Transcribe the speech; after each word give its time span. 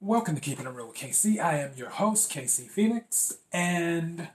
Welcome 0.00 0.36
to 0.36 0.40
Keeping 0.40 0.64
It 0.64 0.68
Real 0.68 0.86
with 0.86 0.96
KC. 0.96 1.40
I 1.40 1.58
am 1.58 1.72
your 1.74 1.88
host, 1.88 2.30
KC 2.30 2.70
Phoenix, 2.70 3.38
and 3.52 4.28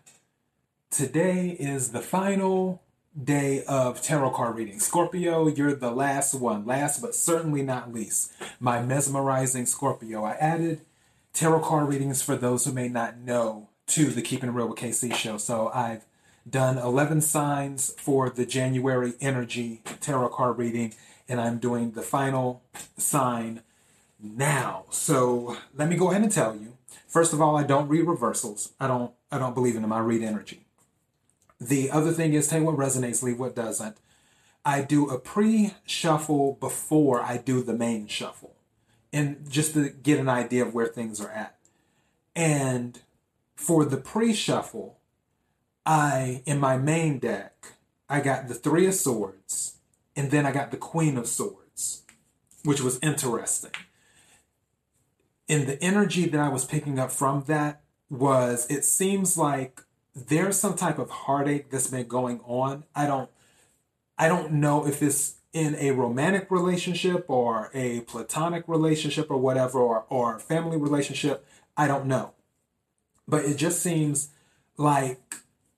today 0.91 1.55
is 1.57 1.93
the 1.93 2.01
final 2.01 2.81
day 3.23 3.63
of 3.63 4.01
tarot 4.01 4.31
card 4.31 4.57
reading. 4.57 4.81
Scorpio, 4.81 5.47
you're 5.47 5.73
the 5.73 5.91
last 5.91 6.33
one, 6.33 6.65
last 6.65 7.01
but 7.01 7.15
certainly 7.15 7.61
not 7.61 7.93
least. 7.93 8.33
My 8.59 8.81
mesmerizing 8.81 9.65
Scorpio. 9.65 10.25
I 10.25 10.33
added 10.33 10.81
tarot 11.31 11.61
card 11.61 11.87
readings 11.87 12.21
for 12.21 12.35
those 12.35 12.65
who 12.65 12.73
may 12.73 12.89
not 12.89 13.19
know 13.19 13.69
to 13.87 14.07
the 14.07 14.21
Keeping 14.21 14.49
It 14.49 14.51
Real 14.51 14.67
with 14.67 14.79
KC 14.79 15.15
show. 15.15 15.37
So 15.37 15.71
I've 15.73 16.03
done 16.47 16.77
11 16.77 17.21
signs 17.21 17.93
for 17.97 18.29
the 18.29 18.45
January 18.45 19.13
energy 19.21 19.81
tarot 20.01 20.27
card 20.27 20.57
reading, 20.57 20.93
and 21.29 21.39
I'm 21.39 21.57
doing 21.57 21.91
the 21.91 22.01
final 22.01 22.63
sign 22.97 23.61
now. 24.23 24.85
So 24.89 25.57
let 25.75 25.89
me 25.89 25.97
go 25.97 26.09
ahead 26.09 26.23
and 26.23 26.31
tell 26.31 26.55
you. 26.55 26.77
First 27.07 27.33
of 27.33 27.41
all, 27.41 27.55
I 27.55 27.63
don't 27.63 27.89
read 27.89 28.07
reversals. 28.07 28.71
I 28.79 28.87
don't 28.87 29.11
I 29.31 29.37
don't 29.37 29.53
believe 29.53 29.75
in 29.75 29.81
them. 29.81 29.93
I 29.93 29.99
read 29.99 30.23
energy. 30.23 30.65
The 31.59 31.91
other 31.91 32.11
thing 32.11 32.33
is 32.33 32.47
take 32.47 32.63
what 32.63 32.75
resonates, 32.75 33.23
leave 33.23 33.39
what 33.39 33.55
doesn't. 33.55 33.97
I 34.65 34.81
do 34.81 35.09
a 35.09 35.19
pre-shuffle 35.19 36.57
before 36.59 37.21
I 37.21 37.37
do 37.37 37.61
the 37.61 37.73
main 37.73 38.07
shuffle. 38.07 38.55
And 39.11 39.49
just 39.49 39.73
to 39.73 39.89
get 39.89 40.19
an 40.19 40.29
idea 40.29 40.65
of 40.65 40.73
where 40.73 40.87
things 40.87 41.19
are 41.21 41.29
at. 41.29 41.57
And 42.35 42.99
for 43.55 43.85
the 43.85 43.97
pre-shuffle, 43.97 44.97
I 45.85 46.41
in 46.45 46.59
my 46.59 46.77
main 46.77 47.19
deck, 47.19 47.73
I 48.09 48.21
got 48.21 48.47
the 48.47 48.55
3 48.55 48.87
of 48.87 48.93
swords 48.93 49.77
and 50.15 50.31
then 50.31 50.45
I 50.45 50.51
got 50.51 50.71
the 50.71 50.77
queen 50.77 51.17
of 51.17 51.27
swords, 51.27 52.03
which 52.63 52.81
was 52.81 52.99
interesting 53.01 53.71
and 55.49 55.67
the 55.67 55.81
energy 55.83 56.27
that 56.27 56.39
I 56.39 56.49
was 56.49 56.65
picking 56.65 56.99
up 56.99 57.11
from 57.11 57.43
that 57.47 57.81
was 58.09 58.67
it 58.69 58.85
seems 58.85 59.37
like 59.37 59.81
there's 60.15 60.59
some 60.59 60.75
type 60.75 60.99
of 60.99 61.09
heartache 61.09 61.69
that's 61.69 61.87
been 61.87 62.07
going 62.07 62.39
on. 62.45 62.85
I 62.95 63.07
don't 63.07 63.29
I 64.17 64.27
don't 64.27 64.53
know 64.53 64.85
if 64.85 65.01
it's 65.01 65.35
in 65.51 65.75
a 65.75 65.91
romantic 65.91 66.49
relationship 66.49 67.25
or 67.27 67.69
a 67.73 68.01
platonic 68.01 68.63
relationship 68.67 69.29
or 69.29 69.37
whatever 69.37 69.79
or 69.79 70.05
or 70.09 70.39
family 70.39 70.77
relationship. 70.77 71.45
I 71.75 71.87
don't 71.87 72.05
know. 72.05 72.33
But 73.27 73.45
it 73.45 73.57
just 73.57 73.81
seems 73.81 74.29
like 74.77 75.35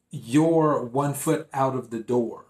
you're 0.09 0.83
one 0.83 1.13
foot 1.13 1.47
out 1.53 1.75
of 1.75 1.89
the 1.89 1.99
door 1.99 2.45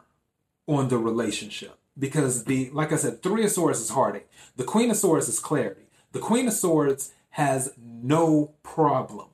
on 0.67 0.89
the 0.89 0.97
relationship 0.97 1.77
because 1.97 2.45
the 2.45 2.69
like 2.71 2.91
I 2.91 2.97
said, 2.97 3.21
three 3.21 3.45
of 3.45 3.51
swords 3.51 3.79
is 3.79 3.89
heartache. 3.89 4.27
The 4.55 4.63
queen 4.63 4.91
of 4.91 4.97
swords 4.97 5.27
is 5.27 5.39
clarity. 5.39 5.84
The 6.15 6.21
Queen 6.21 6.47
of 6.47 6.53
Swords 6.53 7.11
has 7.31 7.73
no 7.77 8.53
problem 8.63 9.31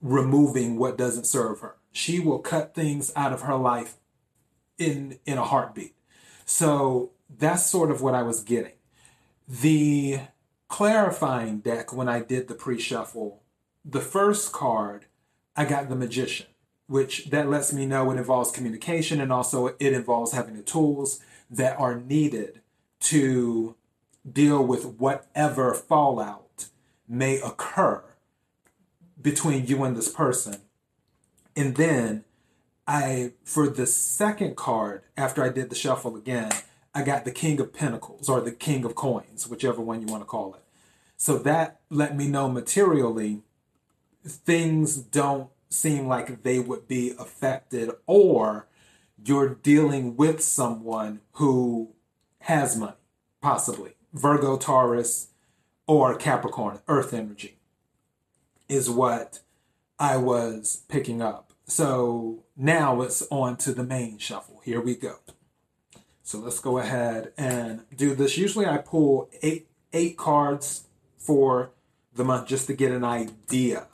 removing 0.00 0.78
what 0.78 0.96
doesn't 0.96 1.26
serve 1.26 1.58
her. 1.62 1.78
She 1.90 2.20
will 2.20 2.38
cut 2.38 2.76
things 2.76 3.10
out 3.16 3.32
of 3.32 3.40
her 3.40 3.56
life 3.56 3.96
in 4.78 5.18
in 5.26 5.36
a 5.36 5.42
heartbeat. 5.42 5.96
So 6.44 7.10
that's 7.28 7.66
sort 7.66 7.90
of 7.90 8.02
what 8.02 8.14
I 8.14 8.22
was 8.22 8.44
getting. 8.44 8.74
The 9.48 10.20
clarifying 10.68 11.58
deck 11.58 11.92
when 11.92 12.08
I 12.08 12.20
did 12.20 12.46
the 12.46 12.54
pre-shuffle, 12.54 13.42
the 13.84 14.00
first 14.00 14.52
card, 14.52 15.06
I 15.56 15.64
got 15.64 15.88
the 15.88 15.96
magician, 15.96 16.46
which 16.86 17.30
that 17.30 17.50
lets 17.50 17.72
me 17.72 17.84
know 17.84 18.12
it 18.12 18.16
involves 18.16 18.52
communication 18.52 19.20
and 19.20 19.32
also 19.32 19.74
it 19.80 19.92
involves 19.92 20.30
having 20.30 20.54
the 20.56 20.62
tools 20.62 21.18
that 21.50 21.76
are 21.80 21.98
needed 21.98 22.60
to 23.00 23.74
deal 24.30 24.64
with 24.64 24.84
whatever 24.84 25.74
fallout 25.74 26.66
may 27.08 27.40
occur 27.40 28.02
between 29.20 29.66
you 29.66 29.84
and 29.84 29.96
this 29.96 30.08
person. 30.08 30.60
And 31.54 31.76
then 31.76 32.24
I, 32.86 33.32
for 33.44 33.68
the 33.68 33.86
second 33.86 34.56
card, 34.56 35.02
after 35.16 35.42
I 35.42 35.48
did 35.48 35.70
the 35.70 35.76
shuffle 35.76 36.16
again, 36.16 36.50
I 36.94 37.02
got 37.02 37.24
the 37.24 37.30
King 37.30 37.60
of 37.60 37.72
Pentacles 37.72 38.28
or 38.28 38.40
the 38.40 38.52
King 38.52 38.84
of 38.84 38.94
Coins, 38.94 39.48
whichever 39.48 39.80
one 39.80 40.00
you 40.00 40.06
want 40.06 40.22
to 40.22 40.26
call 40.26 40.54
it. 40.54 40.62
So 41.16 41.38
that 41.38 41.80
let 41.90 42.16
me 42.16 42.28
know 42.28 42.48
materially 42.48 43.42
things 44.24 44.96
don't 44.96 45.50
seem 45.68 46.06
like 46.06 46.42
they 46.42 46.58
would 46.58 46.86
be 46.86 47.12
affected, 47.18 47.90
or 48.06 48.66
you're 49.24 49.48
dealing 49.48 50.16
with 50.16 50.42
someone 50.42 51.20
who 51.32 51.94
has 52.40 52.76
money, 52.76 52.96
possibly. 53.40 53.95
Virgo, 54.16 54.56
Taurus, 54.56 55.28
or 55.86 56.16
Capricorn, 56.16 56.80
Earth 56.88 57.12
energy, 57.12 57.58
is 58.68 58.90
what 58.90 59.40
I 59.98 60.16
was 60.16 60.82
picking 60.88 61.22
up. 61.22 61.52
So 61.66 62.44
now 62.56 63.02
it's 63.02 63.26
on 63.30 63.56
to 63.58 63.72
the 63.72 63.84
main 63.84 64.18
shuffle. 64.18 64.60
Here 64.64 64.80
we 64.80 64.94
go. 64.94 65.16
So 66.22 66.38
let's 66.38 66.60
go 66.60 66.78
ahead 66.78 67.32
and 67.36 67.82
do 67.94 68.14
this. 68.14 68.36
Usually 68.36 68.66
I 68.66 68.78
pull 68.78 69.30
eight 69.42 69.68
eight 69.92 70.16
cards 70.16 70.84
for 71.16 71.70
the 72.14 72.24
month 72.24 72.48
just 72.48 72.66
to 72.66 72.74
get 72.74 72.90
an 72.90 73.04
idea 73.04 73.86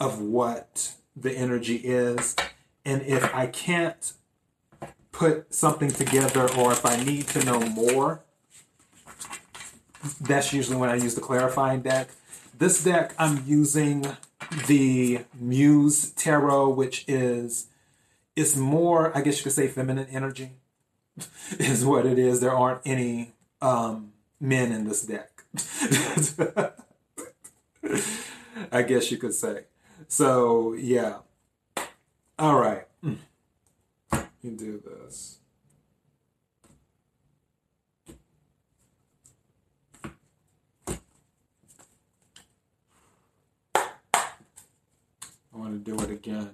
of 0.00 0.20
what 0.20 0.94
the 1.14 1.32
energy 1.32 1.76
is. 1.76 2.36
And 2.84 3.02
if 3.02 3.34
I 3.34 3.46
can't 3.46 4.12
put 5.12 5.54
something 5.54 5.90
together 5.90 6.50
or 6.56 6.72
if 6.72 6.86
I 6.86 7.02
need 7.04 7.28
to 7.28 7.44
know 7.44 7.60
more, 7.60 8.22
that's 10.20 10.52
usually 10.52 10.76
when 10.76 10.90
I 10.90 10.96
use 10.96 11.14
the 11.14 11.20
clarifying 11.20 11.82
deck. 11.82 12.08
This 12.58 12.82
deck, 12.82 13.14
I'm 13.18 13.42
using 13.46 14.06
the 14.66 15.20
Muse 15.34 16.10
Tarot, 16.10 16.70
which 16.70 17.04
is 17.08 17.68
it's 18.36 18.56
more, 18.56 19.16
I 19.16 19.20
guess 19.20 19.38
you 19.38 19.44
could 19.44 19.52
say, 19.52 19.68
feminine 19.68 20.08
energy, 20.10 20.52
is 21.58 21.84
what 21.84 22.06
it 22.06 22.18
is. 22.18 22.40
There 22.40 22.54
aren't 22.54 22.80
any 22.84 23.32
um, 23.60 24.12
men 24.40 24.72
in 24.72 24.84
this 24.88 25.02
deck. 25.02 25.28
I 28.72 28.82
guess 28.82 29.10
you 29.10 29.18
could 29.18 29.34
say. 29.34 29.64
So 30.08 30.72
yeah. 30.74 31.18
All 32.38 32.58
right. 32.58 32.86
You 34.42 34.50
do 34.50 34.82
this. 34.84 35.38
I 45.54 45.58
want 45.58 45.84
to 45.84 45.90
do 45.90 46.02
it 46.02 46.10
again. 46.10 46.50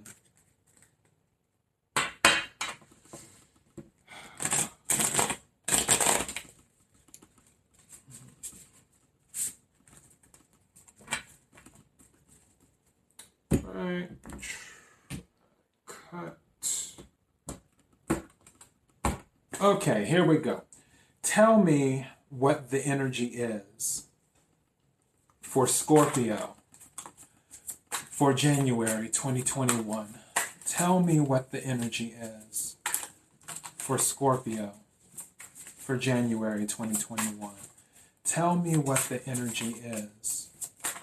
Right. 13.62 14.08
Cut. 15.86 16.38
Okay, 19.60 20.04
here 20.04 20.24
we 20.24 20.38
go. 20.38 20.64
Tell 21.22 21.62
me 21.62 22.06
what 22.30 22.70
the 22.70 22.80
energy 22.84 23.26
is 23.26 24.06
for 25.40 25.66
Scorpio 25.66 26.57
for 28.18 28.34
January 28.34 29.06
2021. 29.06 30.08
Tell 30.66 30.98
me 30.98 31.20
what 31.20 31.52
the 31.52 31.62
energy 31.62 32.16
is 32.20 32.74
for 33.76 33.96
Scorpio 33.96 34.72
for 35.76 35.96
January 35.96 36.66
2021. 36.66 37.52
Tell 38.24 38.56
me 38.56 38.76
what 38.76 38.98
the 39.08 39.24
energy 39.24 39.76
is 39.84 40.48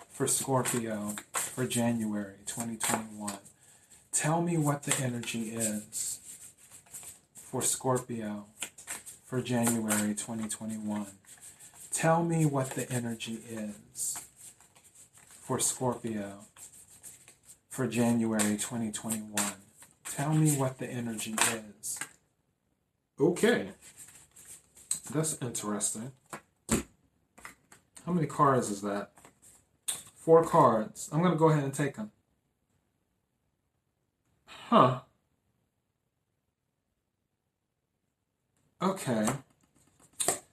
for 0.09 0.28
Scorpio 0.28 1.16
for 1.31 1.66
January 1.66 2.36
2021. 2.45 3.38
Tell 4.12 4.42
me 4.42 4.57
what 4.57 4.84
the 4.84 5.01
energy 5.01 5.51
is 5.51 6.19
for 7.34 7.62
Scorpio 7.62 8.44
for 9.24 9.42
January 9.42 10.13
2021. 10.13 11.06
Tell 11.94 12.25
me 12.25 12.45
what 12.45 12.72
the 12.72 12.92
energy 12.92 13.39
is 13.50 14.18
for 15.42 15.62
Scorpio 15.62 16.39
for 17.75 17.86
January 17.86 18.56
2021. 18.56 19.36
Tell 20.10 20.33
me 20.33 20.56
what 20.56 20.77
the 20.77 20.88
energy 20.88 21.36
is. 21.81 22.00
Okay. 23.19 23.72
That's 25.13 25.38
interesting. 25.42 26.13
How 26.69 28.13
many 28.13 28.27
cards 28.27 28.69
is 28.69 28.81
that? 28.81 29.10
Four 30.16 30.45
cards. 30.45 31.10
I'm 31.12 31.19
going 31.19 31.33
to 31.33 31.38
go 31.38 31.50
ahead 31.50 31.66
and 31.66 31.74
take 31.74 31.98
them. 31.98 32.12
Huh. 34.45 35.01
Okay. 38.81 39.27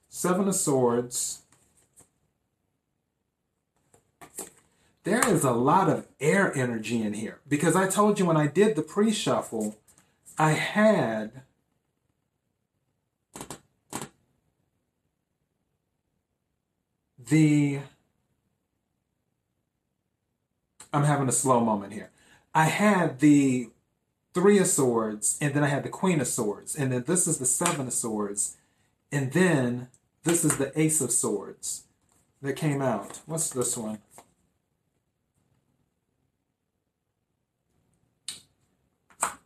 Seven 0.08 0.48
of 0.48 0.56
Swords. 0.56 1.41
There 5.04 5.26
is 5.28 5.44
a 5.44 5.52
lot 5.52 5.88
of 5.88 6.06
air 6.20 6.56
energy 6.56 7.02
in 7.02 7.12
here 7.12 7.40
because 7.49 7.75
I 7.75 7.88
told 7.88 8.19
you 8.19 8.26
when 8.26 8.37
I 8.37 8.46
did 8.46 8.76
the 8.76 8.82
pre 8.82 9.12
shuffle, 9.12 9.78
I 10.38 10.52
had 10.52 11.43
the. 17.19 17.81
I'm 20.93 21.05
having 21.05 21.28
a 21.28 21.32
slow 21.32 21.60
moment 21.60 21.94
here. 21.94 22.10
I 22.55 22.64
had 22.66 23.20
the 23.20 23.70
Three 24.34 24.58
of 24.58 24.66
Swords, 24.66 25.38
and 25.40 25.55
then 25.55 25.64
I 25.64 25.69
had 25.69 25.82
the 25.82 25.88
Queen 25.88 26.20
of 26.20 26.26
Swords, 26.26 26.76
and 26.76 26.93
then 26.93 27.05
this 27.06 27.26
is 27.26 27.38
the 27.38 27.46
Seven 27.46 27.87
of 27.87 27.93
Swords, 27.93 28.56
and 29.10 29.32
then 29.32 29.88
this 30.25 30.44
is 30.44 30.58
the 30.58 30.78
Ace 30.78 31.00
of 31.00 31.10
Swords 31.10 31.84
that 32.40 32.55
came 32.55 32.82
out. 32.82 33.20
What's 33.26 33.50
this 33.50 33.76
one? 33.76 33.98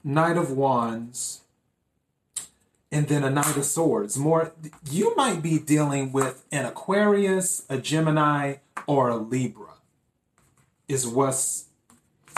Knight 0.06 0.37
of 0.37 0.53
Wands, 0.53 1.41
and 2.93 3.08
then 3.08 3.25
a 3.25 3.31
Knight 3.31 3.56
of 3.56 3.64
Swords. 3.64 4.17
More, 4.17 4.53
you 4.88 5.17
might 5.17 5.43
be 5.43 5.58
dealing 5.58 6.12
with 6.12 6.44
an 6.53 6.64
Aquarius, 6.64 7.67
a 7.69 7.79
Gemini, 7.79 8.58
or 8.87 9.08
a 9.08 9.17
Libra, 9.17 9.75
is 10.87 11.08
what's 11.08 11.64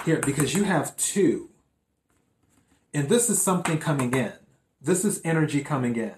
here 0.07 0.19
because 0.21 0.55
you 0.55 0.65
have 0.65 0.97
two. 0.97 1.51
And 2.95 3.11
this 3.11 3.29
is 3.29 3.43
something 3.43 3.79
coming 3.79 4.15
in. 4.15 4.33
This 4.81 5.05
is 5.05 5.21
energy 5.23 5.63
coming 5.63 5.95
in, 5.97 6.15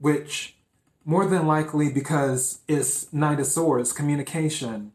which 0.00 0.56
more 1.04 1.26
than 1.26 1.46
likely 1.46 1.92
because 1.92 2.58
it's 2.66 3.12
Knight 3.12 3.38
of 3.38 3.46
Swords, 3.46 3.92
communication, 3.92 4.90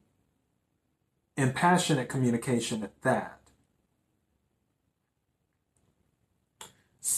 and 1.38 1.56
passionate 1.56 2.10
communication 2.10 2.83
at 2.83 3.01
that. 3.04 3.34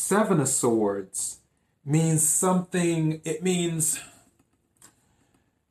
Seven 0.08 0.40
of 0.40 0.48
Swords 0.48 1.40
means 1.84 2.26
something, 2.26 3.20
it 3.26 3.44
means 3.44 4.00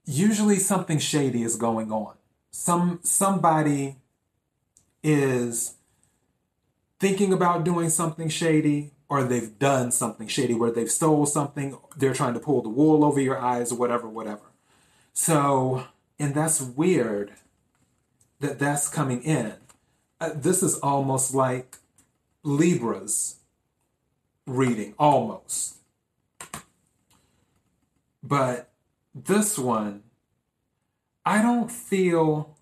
usually 0.04 0.58
something 0.58 0.98
shady 0.98 1.42
is 1.42 1.56
going 1.56 1.90
on. 1.90 2.16
Some 2.50 3.00
somebody 3.02 3.96
is 5.02 5.76
thinking 7.00 7.32
about 7.32 7.64
doing 7.64 7.88
something 7.88 8.28
shady 8.28 8.90
or 9.08 9.24
they've 9.24 9.58
done 9.58 9.90
something 9.90 10.28
shady 10.28 10.52
where 10.52 10.70
they've 10.70 10.90
stole 10.90 11.24
something, 11.24 11.78
they're 11.96 12.12
trying 12.12 12.34
to 12.34 12.40
pull 12.40 12.60
the 12.60 12.68
wool 12.68 13.06
over 13.06 13.18
your 13.18 13.38
eyes 13.38 13.72
or 13.72 13.78
whatever, 13.78 14.06
whatever. 14.06 14.52
So, 15.14 15.86
and 16.18 16.34
that's 16.34 16.60
weird 16.60 17.32
that 18.40 18.58
that's 18.58 18.86
coming 18.86 19.22
in. 19.22 19.54
Uh, 20.20 20.32
this 20.34 20.62
is 20.62 20.78
almost 20.80 21.32
like 21.32 21.78
Libra's 22.42 23.36
reading, 24.46 24.94
almost. 24.98 25.76
But 28.22 28.70
this 29.14 29.58
one, 29.58 30.02
I 31.24 31.42
don't 31.42 31.70
feel. 31.70 32.56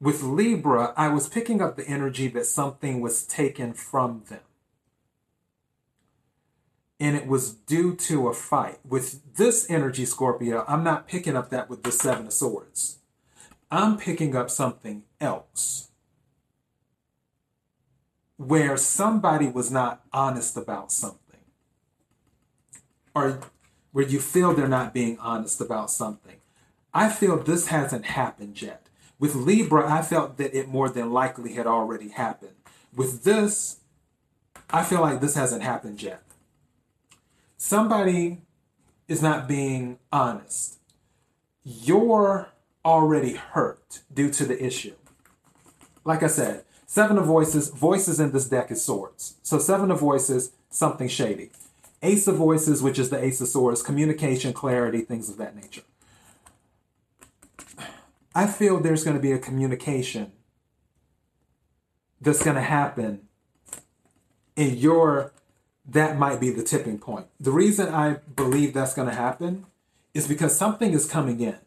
With 0.00 0.22
Libra, 0.22 0.94
I 0.96 1.08
was 1.08 1.28
picking 1.28 1.60
up 1.60 1.76
the 1.76 1.86
energy 1.86 2.28
that 2.28 2.46
something 2.46 3.02
was 3.02 3.26
taken 3.26 3.74
from 3.74 4.22
them. 4.30 4.40
And 6.98 7.16
it 7.16 7.26
was 7.26 7.52
due 7.52 7.94
to 7.96 8.28
a 8.28 8.32
fight. 8.32 8.78
With 8.82 9.36
this 9.36 9.70
energy, 9.70 10.06
Scorpio, 10.06 10.64
I'm 10.66 10.82
not 10.82 11.06
picking 11.06 11.36
up 11.36 11.50
that 11.50 11.68
with 11.68 11.82
the 11.82 11.92
Seven 11.92 12.26
of 12.26 12.32
Swords. 12.32 12.98
I'm 13.70 13.98
picking 13.98 14.34
up 14.34 14.50
something 14.50 15.02
else 15.20 15.89
where 18.40 18.74
somebody 18.74 19.46
was 19.46 19.70
not 19.70 20.02
honest 20.14 20.56
about 20.56 20.90
something 20.90 21.40
or 23.14 23.38
where 23.92 24.06
you 24.06 24.18
feel 24.18 24.54
they're 24.54 24.66
not 24.66 24.94
being 24.94 25.18
honest 25.18 25.60
about 25.60 25.90
something. 25.90 26.36
I 26.94 27.10
feel 27.10 27.36
this 27.36 27.66
hasn't 27.66 28.06
happened 28.06 28.62
yet. 28.62 28.86
With 29.18 29.34
Libra, 29.34 29.92
I 29.92 30.00
felt 30.00 30.38
that 30.38 30.56
it 30.56 30.68
more 30.68 30.88
than 30.88 31.12
likely 31.12 31.52
had 31.52 31.66
already 31.66 32.08
happened. 32.08 32.54
With 32.96 33.24
this, 33.24 33.80
I 34.70 34.84
feel 34.84 35.02
like 35.02 35.20
this 35.20 35.34
hasn't 35.34 35.62
happened 35.62 36.02
yet. 36.02 36.22
Somebody 37.58 38.40
is 39.06 39.20
not 39.20 39.48
being 39.48 39.98
honest. 40.10 40.78
You're 41.62 42.48
already 42.86 43.34
hurt 43.34 44.00
due 44.10 44.30
to 44.30 44.46
the 44.46 44.64
issue. 44.64 44.94
Like 46.06 46.22
I 46.22 46.28
said, 46.28 46.64
Seven 46.90 47.18
of 47.18 47.24
Voices, 47.24 47.68
voices 47.68 48.18
in 48.18 48.32
this 48.32 48.48
deck 48.48 48.68
is 48.72 48.84
swords. 48.84 49.36
So 49.44 49.60
Seven 49.60 49.92
of 49.92 50.00
Voices, 50.00 50.50
something 50.70 51.06
shady. 51.06 51.50
Ace 52.02 52.26
of 52.26 52.34
Voices, 52.34 52.82
which 52.82 52.98
is 52.98 53.10
the 53.10 53.24
Ace 53.24 53.40
of 53.40 53.46
Swords, 53.46 53.80
communication, 53.80 54.52
clarity, 54.52 55.02
things 55.02 55.28
of 55.28 55.36
that 55.36 55.54
nature. 55.54 55.82
I 58.34 58.48
feel 58.48 58.80
there's 58.80 59.04
going 59.04 59.14
to 59.14 59.22
be 59.22 59.30
a 59.30 59.38
communication 59.38 60.32
that's 62.20 62.42
going 62.42 62.56
to 62.56 62.62
happen 62.62 63.20
in 64.56 64.76
your 64.76 65.32
that 65.86 66.18
might 66.18 66.40
be 66.40 66.50
the 66.50 66.64
tipping 66.64 66.98
point. 66.98 67.26
The 67.38 67.52
reason 67.52 67.94
I 67.94 68.14
believe 68.34 68.74
that's 68.74 68.94
going 68.94 69.08
to 69.08 69.14
happen 69.14 69.66
is 70.12 70.26
because 70.26 70.58
something 70.58 70.92
is 70.92 71.08
coming 71.08 71.38
in. 71.38 71.58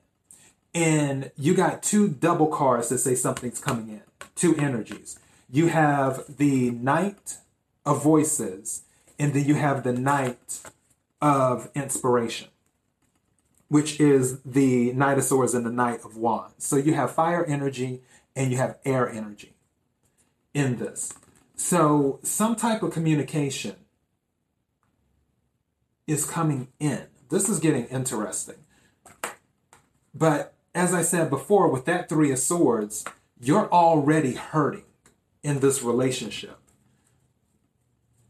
And 0.75 1.31
you 1.37 1.53
got 1.53 1.81
two 1.81 2.09
double 2.09 2.47
cards 2.47 2.89
that 2.89 2.97
say 2.97 3.15
something's 3.15 3.61
coming 3.61 3.87
in 3.87 4.01
two 4.35 4.56
energies. 4.57 5.19
You 5.50 5.68
have 5.68 6.38
the 6.38 6.71
Knight 6.71 7.38
of 7.85 8.03
Voices, 8.03 8.83
and 9.19 9.33
then 9.33 9.45
you 9.45 9.56
have 9.56 9.83
the 9.83 9.94
Knight 9.94 10.59
of 11.21 11.69
Inspiration, 11.75 12.50
which 13.68 14.00
is 14.00 14.41
the 14.41 14.94
Knight 14.94 15.18
of 15.18 15.24
Swords 15.24 15.53
and 15.53 15.65
the 15.65 15.71
Knight 15.71 16.03
of 16.03 16.18
Wands. 16.18 16.65
So 16.65 16.75
you 16.75 16.94
have 16.94 17.12
fire 17.12 17.45
energy 17.45 18.01
and 18.35 18.51
you 18.51 18.57
have 18.57 18.77
air 18.83 19.09
energy 19.09 19.53
in 20.53 20.77
this. 20.77 21.13
So 21.56 22.19
some 22.24 22.56
type 22.56 22.83
of 22.83 22.91
communication 22.91 23.75
is 26.07 26.25
coming 26.25 26.68
in. 26.79 27.03
This 27.29 27.47
is 27.47 27.59
getting 27.59 27.86
interesting. 27.86 28.56
But 30.13 30.53
as 30.75 30.94
I 30.94 31.01
said 31.01 31.29
before, 31.29 31.69
with 31.69 31.86
that 31.86 32.10
Three 32.10 32.31
of 32.31 32.39
Swords, 32.39 33.05
you're 33.39 33.71
already 33.71 34.33
hurting 34.33 34.85
in 35.43 35.59
this 35.59 35.83
relationship. 35.83 36.57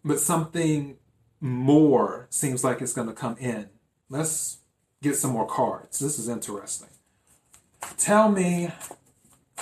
But 0.03 0.19
something 0.19 0.97
more 1.39 2.27
seems 2.29 2.63
like 2.63 2.81
it's 2.81 2.93
going 2.93 3.07
to 3.07 3.13
come 3.13 3.37
in. 3.37 3.69
Let's 4.09 4.59
get 5.01 5.15
some 5.15 5.31
more 5.31 5.47
cards. 5.47 5.99
This 5.99 6.17
is 6.17 6.27
interesting. 6.27 6.89
Tell 7.97 8.29
me 8.31 8.71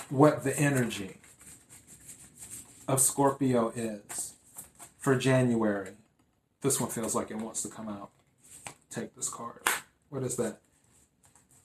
what 0.09 0.43
the 0.43 0.57
energy 0.57 1.17
of 2.87 2.99
Scorpio 2.99 3.71
is 3.75 4.33
for 4.97 5.15
January. 5.17 5.91
This 6.61 6.79
one 6.79 6.89
feels 6.89 7.15
like 7.15 7.31
it 7.31 7.37
wants 7.37 7.63
to 7.63 7.69
come 7.69 7.89
out. 7.89 8.11
Take 8.89 9.15
this 9.15 9.29
card. 9.29 9.61
What 10.09 10.23
is 10.23 10.35
that? 10.35 10.59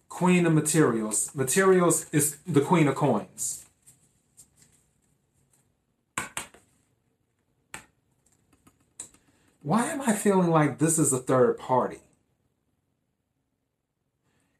Queen 0.09 0.47
of 0.47 0.55
Materials. 0.55 1.31
Materials 1.35 2.07
is 2.13 2.39
the 2.47 2.63
Queen 2.63 2.89
of 2.89 2.95
Coins. 2.95 3.66
Why 9.67 9.87
am 9.87 10.01
I 10.01 10.13
feeling 10.13 10.49
like 10.49 10.79
this 10.79 10.97
is 10.97 11.13
a 11.13 11.19
third 11.19 11.59
party? 11.59 11.99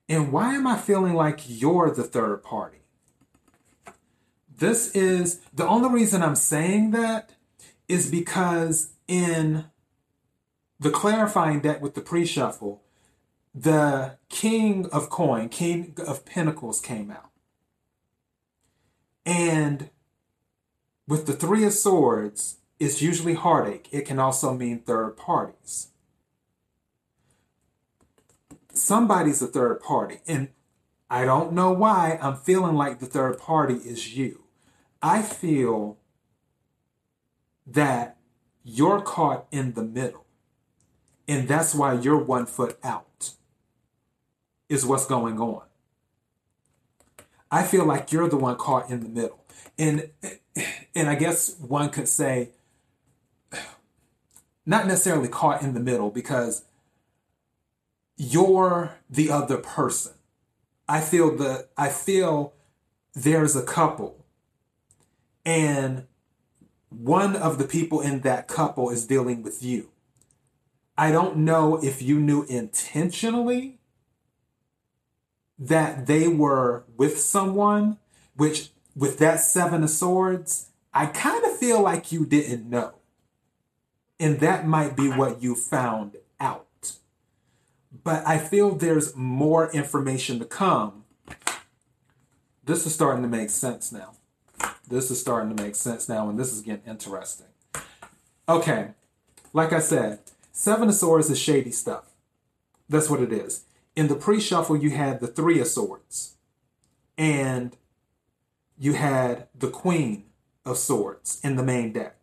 And 0.09 0.33
why 0.33 0.57
am 0.57 0.67
I 0.67 0.77
feeling 0.77 1.15
like 1.15 1.43
you're 1.47 1.93
the 1.93 2.03
third 2.03 2.43
party? 2.43 2.79
This 4.59 4.91
is 4.97 5.43
the 5.55 5.65
only 5.65 5.91
reason 5.91 6.25
I'm 6.25 6.35
saying 6.35 6.91
that 6.91 7.31
is 7.87 8.11
because 8.11 8.95
in 9.07 9.67
the 10.81 10.91
clarifying 10.91 11.61
deck 11.61 11.81
with 11.81 11.95
the 11.95 12.01
pre 12.01 12.27
shuffle, 12.27 12.83
the 13.55 14.19
King 14.29 14.87
of 14.87 15.09
Coin, 15.09 15.49
King 15.51 15.95
of 16.05 16.27
Pentacles 16.27 16.81
came 16.81 17.13
out. 17.13 17.31
And 19.25 19.89
with 21.07 21.27
the 21.27 21.33
Three 21.33 21.63
of 21.63 21.75
Swords, 21.75 22.57
is 22.79 23.03
usually 23.03 23.35
heartache. 23.35 23.89
It 23.91 24.03
can 24.03 24.19
also 24.19 24.55
mean 24.55 24.81
third 24.81 25.17
parties. 25.17 25.89
Somebody's 28.73 29.41
a 29.41 29.47
third 29.47 29.81
party. 29.81 30.19
And 30.27 30.49
I 31.09 31.25
don't 31.25 31.53
know 31.53 31.73
why 31.73 32.19
I'm 32.21 32.37
feeling 32.37 32.75
like 32.75 32.99
the 32.99 33.07
third 33.07 33.39
party 33.39 33.75
is 33.75 34.17
you. 34.17 34.45
I 35.03 35.23
feel 35.23 35.99
that 37.67 38.17
you're 38.63 39.01
caught 39.01 39.47
in 39.51 39.73
the 39.73 39.83
middle. 39.83 40.27
And 41.29 41.49
that's 41.49 41.75
why 41.75 41.95
you're 41.95 42.23
one 42.23 42.47
foot 42.47 42.79
out, 42.85 43.33
is 44.69 44.87
what's 44.87 45.07
going 45.07 45.41
on. 45.41 45.63
I 47.51 47.63
feel 47.63 47.85
like 47.85 48.13
you're 48.13 48.29
the 48.29 48.37
one 48.37 48.57
caught 48.57 48.91
in 48.91 49.01
the 49.01 49.09
middle. 49.09 49.45
And 49.79 50.11
and 50.95 51.09
I 51.09 51.15
guess 51.15 51.57
one 51.59 51.91
could 51.91 52.09
say 52.09 52.51
not 54.67 54.87
necessarily 54.87 55.29
caught 55.29 55.63
in 55.63 55.73
the 55.73 55.81
middle 55.81 56.11
because 56.11 56.65
you're 58.17 58.97
the 59.09 59.31
other 59.31 59.57
person. 59.57 60.13
I 60.89 61.01
feel 61.01 61.37
the 61.37 61.69
I 61.77 61.89
feel 61.89 62.53
there's 63.15 63.57
a 63.57 63.63
couple 63.63 64.27
and 65.45 66.07
one 66.91 67.37
of 67.37 67.59
the 67.59 67.65
people 67.65 68.01
in 68.01 68.21
that 68.21 68.49
couple 68.49 68.91
is 68.91 69.07
dealing 69.07 69.43
with 69.43 69.63
you. 69.63 69.91
I 70.99 71.13
don't 71.13 71.39
know 71.39 71.77
if 71.83 72.03
you 72.03 72.19
knew 72.19 72.43
intentionally 72.45 73.79
that 75.59 76.07
they 76.07 76.27
were 76.27 76.85
with 76.97 77.19
someone, 77.21 77.99
which 78.35 78.71
with 78.95 79.19
that 79.19 79.41
seven 79.41 79.83
of 79.83 79.91
swords, 79.91 80.71
I 80.93 81.07
kind 81.07 81.45
of 81.45 81.57
feel 81.57 81.81
like 81.81 82.13
you 82.13 82.27
didn't 82.27 82.69
know. 82.69 82.96
And 84.19 84.41
that 84.41 84.67
might 84.67 84.97
be 84.97 85.09
what 85.09 85.43
you 85.43 85.55
found 85.55 86.17
out. 86.41 86.93
But 88.05 88.27
I 88.27 88.39
feel 88.39 88.75
there's 88.75 89.15
more 89.15 89.71
information 89.73 90.39
to 90.39 90.45
come. 90.45 91.05
This 92.65 92.87
is 92.87 92.95
starting 92.95 93.23
to 93.23 93.29
make 93.29 93.51
sense 93.51 93.93
now. 93.93 94.13
This 94.89 95.11
is 95.11 95.21
starting 95.21 95.55
to 95.55 95.63
make 95.63 95.75
sense 95.75 96.09
now, 96.09 96.29
and 96.29 96.39
this 96.39 96.53
is 96.53 96.63
getting 96.63 96.89
interesting. 96.89 97.47
Okay, 98.49 98.89
like 99.53 99.73
I 99.73 99.81
said, 99.81 100.21
Seven 100.53 100.89
of 100.89 100.95
Swords 100.95 101.29
is 101.29 101.39
shady 101.39 101.73
stuff. 101.73 102.13
That's 102.89 103.11
what 103.11 103.21
it 103.21 103.33
is. 103.33 103.65
In 103.97 104.09
the 104.09 104.15
pre 104.15 104.41
shuffle, 104.41 104.77
you 104.77 104.91
had 104.91 105.21
the 105.21 105.27
Three 105.27 105.61
of 105.61 105.67
Swords, 105.67 106.37
and 107.19 107.77
you 108.79 108.93
had 108.93 109.49
the 109.55 109.69
Queen 109.69 110.25
of 110.65 110.79
Swords 110.79 111.41
in 111.43 111.57
the 111.57 111.63
main 111.63 111.93
deck. 111.93 112.16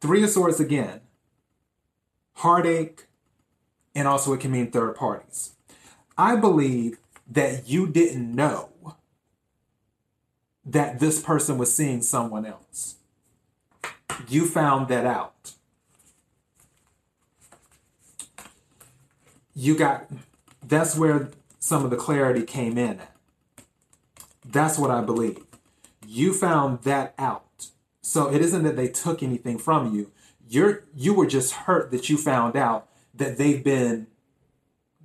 Three 0.00 0.22
of 0.22 0.30
Swords 0.30 0.60
again, 0.60 1.00
heartache, 2.34 3.06
and 3.94 4.06
also 4.06 4.32
it 4.32 4.40
can 4.40 4.52
mean 4.52 4.70
third 4.70 4.94
parties. 4.94 5.54
I 6.18 6.36
believe 6.36 6.98
that 7.28 7.68
you 7.68 7.86
didn't 7.86 8.34
know 8.34 8.68
that 10.64 11.00
this 11.00 11.20
person 11.22 11.58
was 11.58 11.74
seeing 11.74 12.02
someone 12.02 12.44
else. 12.44 12.96
You 14.28 14.46
found 14.46 14.88
that 14.88 15.06
out. 15.06 15.52
You 19.54 19.76
got, 19.76 20.06
that's 20.66 20.96
where 20.96 21.30
some 21.58 21.84
of 21.84 21.90
the 21.90 21.96
clarity 21.96 22.42
came 22.42 22.76
in. 22.76 23.00
That's 24.44 24.78
what 24.78 24.90
I 24.90 25.00
believe. 25.00 25.38
You 26.06 26.34
found 26.34 26.82
that 26.82 27.14
out. 27.18 27.45
So 28.08 28.32
it 28.32 28.40
isn't 28.40 28.62
that 28.62 28.76
they 28.76 28.86
took 28.86 29.20
anything 29.20 29.58
from 29.58 29.92
you. 29.92 30.12
You're 30.48 30.84
you 30.94 31.12
were 31.12 31.26
just 31.26 31.52
hurt 31.52 31.90
that 31.90 32.08
you 32.08 32.16
found 32.16 32.54
out 32.54 32.86
that 33.12 33.36
they've 33.36 33.62
been 33.62 34.06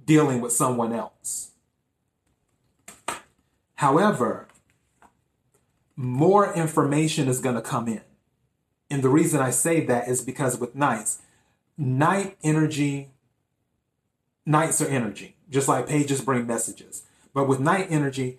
dealing 0.05 0.39
with 0.39 0.51
someone 0.51 0.93
else. 0.93 1.49
However, 3.73 4.47
more 5.95 6.53
information 6.53 7.27
is 7.27 7.39
going 7.39 7.55
to 7.55 7.61
come 7.61 7.87
in. 7.87 8.03
And 8.91 9.01
the 9.01 9.09
reason 9.09 9.41
I 9.41 9.49
say 9.49 9.83
that 9.83 10.07
is 10.07 10.21
because 10.21 10.59
with 10.59 10.75
knights, 10.75 11.23
knight 11.79 12.37
energy, 12.43 13.09
knights 14.45 14.79
are 14.79 14.87
energy, 14.87 15.37
just 15.49 15.67
like 15.67 15.87
pages 15.87 16.21
bring 16.21 16.45
messages. 16.45 17.01
But 17.33 17.47
with 17.47 17.59
knight 17.59 17.87
energy, 17.89 18.37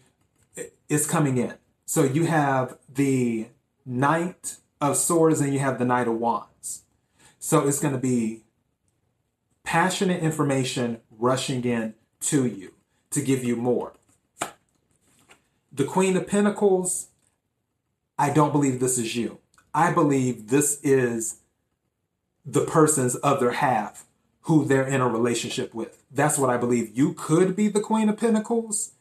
it's 0.89 1.07
coming 1.07 1.37
in. 1.37 1.55
So 1.85 2.05
you 2.05 2.27
have 2.27 2.79
the 2.89 3.49
Knight 3.85 4.57
of 4.81 4.97
Swords 4.97 5.41
and 5.41 5.53
you 5.53 5.59
have 5.61 5.79
the 5.79 5.85
Knight 5.85 6.09
of 6.09 6.15
Wands. 6.15 6.83
So 7.39 7.67
it's 7.67 7.81
going 7.81 7.95
to 7.95 8.01
be 8.01 8.43
passionate 9.65 10.23
information 10.23 11.01
rushing 11.11 11.65
in 11.65 11.95
to 12.21 12.47
you 12.47 12.75
to 13.11 13.21
give 13.21 13.45
you 13.45 13.57
more. 13.57 13.95
The 15.73 15.85
Queen 15.85 16.17
of 16.17 16.27
Pentacles 16.27 17.09
I 18.19 18.31
don't 18.31 18.53
believe 18.53 18.79
this 18.79 18.99
is 18.99 19.17
you. 19.17 19.39
I 19.75 19.93
believe 19.93 20.49
this 20.49 20.81
is 20.83 21.39
the 22.45 22.65
person's 22.65 23.17
other 23.23 23.53
half 23.53 24.05
who 24.43 24.65
they're 24.65 24.87
in 24.87 25.01
a 25.01 25.09
relationship 25.09 25.75
with. 25.75 26.05
That's 26.11 26.39
what 26.39 26.51
I 26.51 26.57
believe. 26.57 26.97
You 26.97 27.15
could 27.15 27.57
be 27.57 27.69
the 27.69 27.81
Queen 27.81 28.09
of 28.09 28.19
Pentacles, 28.19 28.93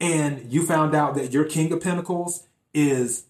and 0.00 0.52
you 0.52 0.66
found 0.66 0.94
out 0.94 1.14
that 1.14 1.32
your 1.32 1.44
King 1.44 1.72
of 1.72 1.80
Pentacles 1.80 2.46
is 2.74 3.24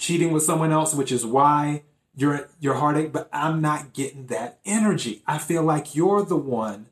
cheating 0.00 0.32
with 0.32 0.42
someone 0.42 0.72
else, 0.72 0.94
which 0.94 1.12
is 1.12 1.24
why 1.24 1.82
you're 2.16 2.48
your 2.58 2.74
heartache. 2.74 3.12
But 3.12 3.28
I'm 3.32 3.60
not 3.60 3.92
getting 3.92 4.26
that 4.26 4.58
energy. 4.64 5.22
I 5.26 5.38
feel 5.38 5.62
like 5.62 5.94
you're 5.94 6.24
the 6.24 6.36
one 6.36 6.86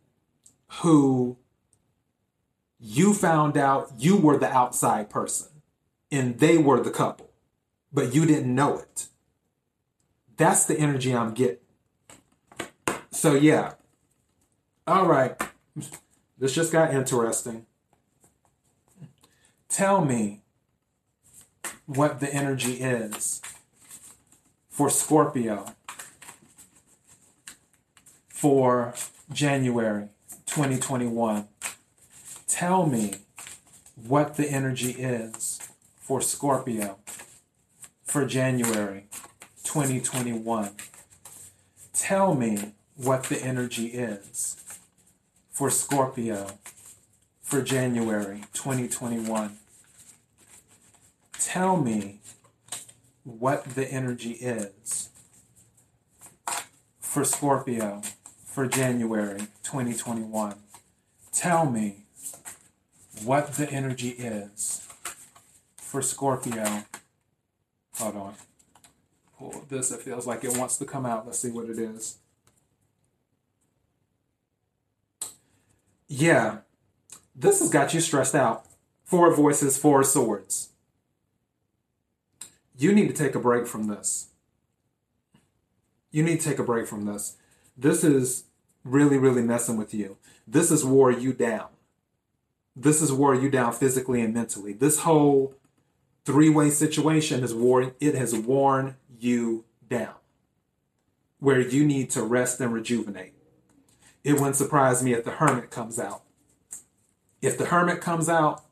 who 0.82 1.38
you 2.78 3.14
found 3.14 3.56
out 3.56 3.92
you 3.98 4.16
were 4.16 4.36
the 4.36 4.52
outside 4.52 5.10
person 5.10 5.48
and 6.12 6.38
they 6.38 6.58
were 6.58 6.80
the 6.80 6.90
couple, 6.90 7.30
but 7.92 8.14
you 8.14 8.26
didn't 8.26 8.54
know 8.54 8.78
it. 8.78 9.06
That's 10.36 10.66
the 10.66 10.78
energy 10.78 11.14
I'm 11.14 11.34
getting. 11.34 11.58
So, 13.10 13.34
yeah. 13.34 13.72
All 14.86 15.06
right. 15.06 15.34
This 16.38 16.54
just 16.54 16.70
got 16.70 16.94
interesting. 16.94 17.66
Tell 19.68 20.04
me 20.04 20.42
what 21.88 22.20
the 22.20 22.32
energy 22.32 22.74
is 22.74 23.40
for 24.68 24.90
Scorpio 24.90 25.74
for 28.28 28.92
January 29.32 30.08
2021. 30.44 31.48
Tell 32.46 32.84
me 32.84 33.14
what 34.06 34.36
the 34.36 34.50
energy 34.50 34.90
is 34.90 35.60
for 35.96 36.20
Scorpio 36.20 36.98
for 38.04 38.26
January 38.26 39.06
2021. 39.64 40.72
Tell 41.94 42.34
me 42.34 42.74
what 42.96 43.24
the 43.24 43.42
energy 43.42 43.86
is 43.86 44.62
for 45.50 45.70
Scorpio 45.70 46.48
for 47.42 47.62
January 47.62 48.42
2021. 48.52 49.56
Tell 51.48 51.78
me 51.78 52.20
what 53.24 53.64
the 53.64 53.90
energy 53.90 54.32
is 54.32 55.08
for 57.00 57.24
Scorpio 57.24 58.02
for 58.44 58.66
January 58.66 59.38
2021. 59.62 60.56
Tell 61.32 61.64
me 61.64 62.04
what 63.24 63.54
the 63.54 63.66
energy 63.70 64.10
is 64.10 64.86
for 65.78 66.02
Scorpio. 66.02 66.84
Hold 67.94 68.16
on. 68.16 68.34
Pull 69.38 69.64
this. 69.70 69.90
It 69.90 70.02
feels 70.02 70.26
like 70.26 70.44
it 70.44 70.54
wants 70.54 70.76
to 70.76 70.84
come 70.84 71.06
out. 71.06 71.24
Let's 71.24 71.38
see 71.38 71.50
what 71.50 71.70
it 71.70 71.78
is. 71.78 72.18
Yeah, 76.08 76.58
this 77.34 77.60
has 77.60 77.70
got 77.70 77.94
you 77.94 78.00
stressed 78.00 78.34
out. 78.34 78.66
Four 79.06 79.34
voices, 79.34 79.78
four 79.78 80.04
swords. 80.04 80.68
You 82.78 82.92
need 82.92 83.08
to 83.08 83.14
take 83.14 83.34
a 83.34 83.40
break 83.40 83.66
from 83.66 83.88
this. 83.88 84.28
You 86.10 86.22
need 86.22 86.40
to 86.40 86.48
take 86.48 86.58
a 86.58 86.64
break 86.64 86.86
from 86.86 87.04
this. 87.04 87.36
This 87.76 88.02
is 88.02 88.44
really, 88.82 89.18
really 89.18 89.42
messing 89.42 89.76
with 89.76 89.92
you. 89.92 90.16
This 90.46 90.70
is 90.70 90.84
wore 90.84 91.10
you 91.10 91.34
down. 91.34 91.66
This 92.74 93.02
is 93.02 93.12
wore 93.12 93.34
you 93.34 93.50
down 93.50 93.72
physically 93.72 94.22
and 94.22 94.32
mentally. 94.32 94.72
This 94.72 95.00
whole 95.00 95.54
three-way 96.28 96.68
situation 96.68 97.42
is 97.42 97.54
worn 97.54 97.90
it 98.00 98.14
has 98.14 98.34
worn 98.34 98.94
you 99.18 99.64
down 99.88 100.12
where 101.38 101.58
you 101.58 101.86
need 101.86 102.10
to 102.10 102.22
rest 102.22 102.60
and 102.60 102.70
rejuvenate 102.70 103.32
it 104.22 104.34
wouldn't 104.34 104.54
surprise 104.54 105.02
me 105.02 105.14
if 105.14 105.24
the 105.24 105.30
hermit 105.30 105.70
comes 105.70 105.98
out 105.98 106.20
if 107.40 107.56
the 107.56 107.64
hermit 107.64 108.02
comes 108.02 108.28
out 108.28 108.62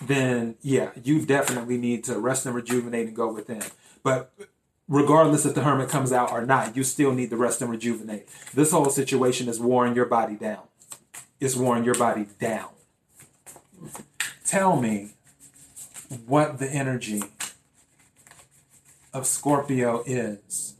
then 0.00 0.56
yeah 0.62 0.90
you 1.02 1.24
definitely 1.24 1.76
need 1.78 2.04
to 2.04 2.18
rest 2.18 2.46
and 2.46 2.54
rejuvenate 2.54 3.06
and 3.06 3.16
go 3.16 3.32
within. 3.32 3.62
But 4.02 4.32
regardless 4.88 5.44
if 5.44 5.54
the 5.54 5.62
hermit 5.62 5.88
comes 5.88 6.12
out 6.12 6.32
or 6.32 6.44
not 6.44 6.76
you 6.76 6.84
still 6.84 7.12
need 7.12 7.30
to 7.30 7.36
rest 7.36 7.62
and 7.62 7.70
rejuvenate. 7.70 8.28
This 8.54 8.72
whole 8.72 8.90
situation 8.90 9.48
is 9.48 9.60
wearing 9.60 9.94
your 9.94 10.06
body 10.06 10.34
down. 10.34 10.62
It's 11.40 11.56
wearing 11.56 11.84
your 11.84 11.94
body 11.94 12.26
down. 12.38 12.68
Tell 14.44 14.80
me 14.80 15.10
what 16.26 16.58
the 16.58 16.70
energy 16.70 17.22
of 19.12 19.26
Scorpio 19.26 20.02
is 20.06 20.74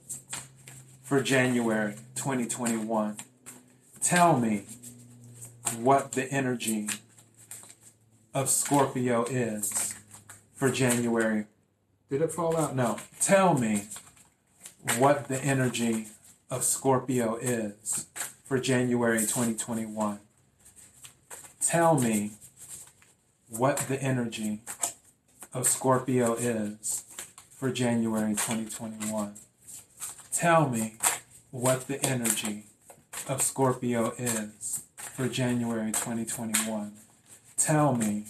for 1.03 1.23
January 1.23 1.95
2021. 2.15 3.17
Tell 4.01 4.39
me 4.39 4.65
what 5.79 6.13
the 6.13 6.31
energy 6.31 6.89
of 8.37 8.51
Scorpio 8.51 9.25
is 9.25 9.95
for 10.53 10.71
January. 10.71 11.47
Did 12.11 12.21
it 12.21 12.31
fall 12.31 12.55
out? 12.55 12.77
No. 12.77 12.99
Tell 13.19 13.55
me 13.59 13.85
what 14.99 15.29
the 15.29 15.43
energy 15.43 16.09
of 16.51 16.63
Scorpio 16.63 17.37
is 17.37 18.09
for 18.45 18.61
January 18.61 19.21
2021. 19.21 20.19
Tell 21.63 21.99
me 21.99 22.33
what 23.49 23.79
the 23.89 24.01
energy 24.03 24.61
of 25.55 25.67
Scorpio 25.67 26.35
is 26.35 27.05
for 27.57 27.73
January 27.73 28.33
2021. 28.33 29.33
Tell 30.31 30.69
me 30.69 30.97
what 31.51 31.89
the 31.89 32.05
energy 32.05 32.65
of 33.27 33.41
Scorpio 33.41 34.13
is 34.19 34.83
for 34.99 35.27
January 35.27 35.91
2021. 35.91 36.93
Tell 37.57 37.97
me 37.97 38.27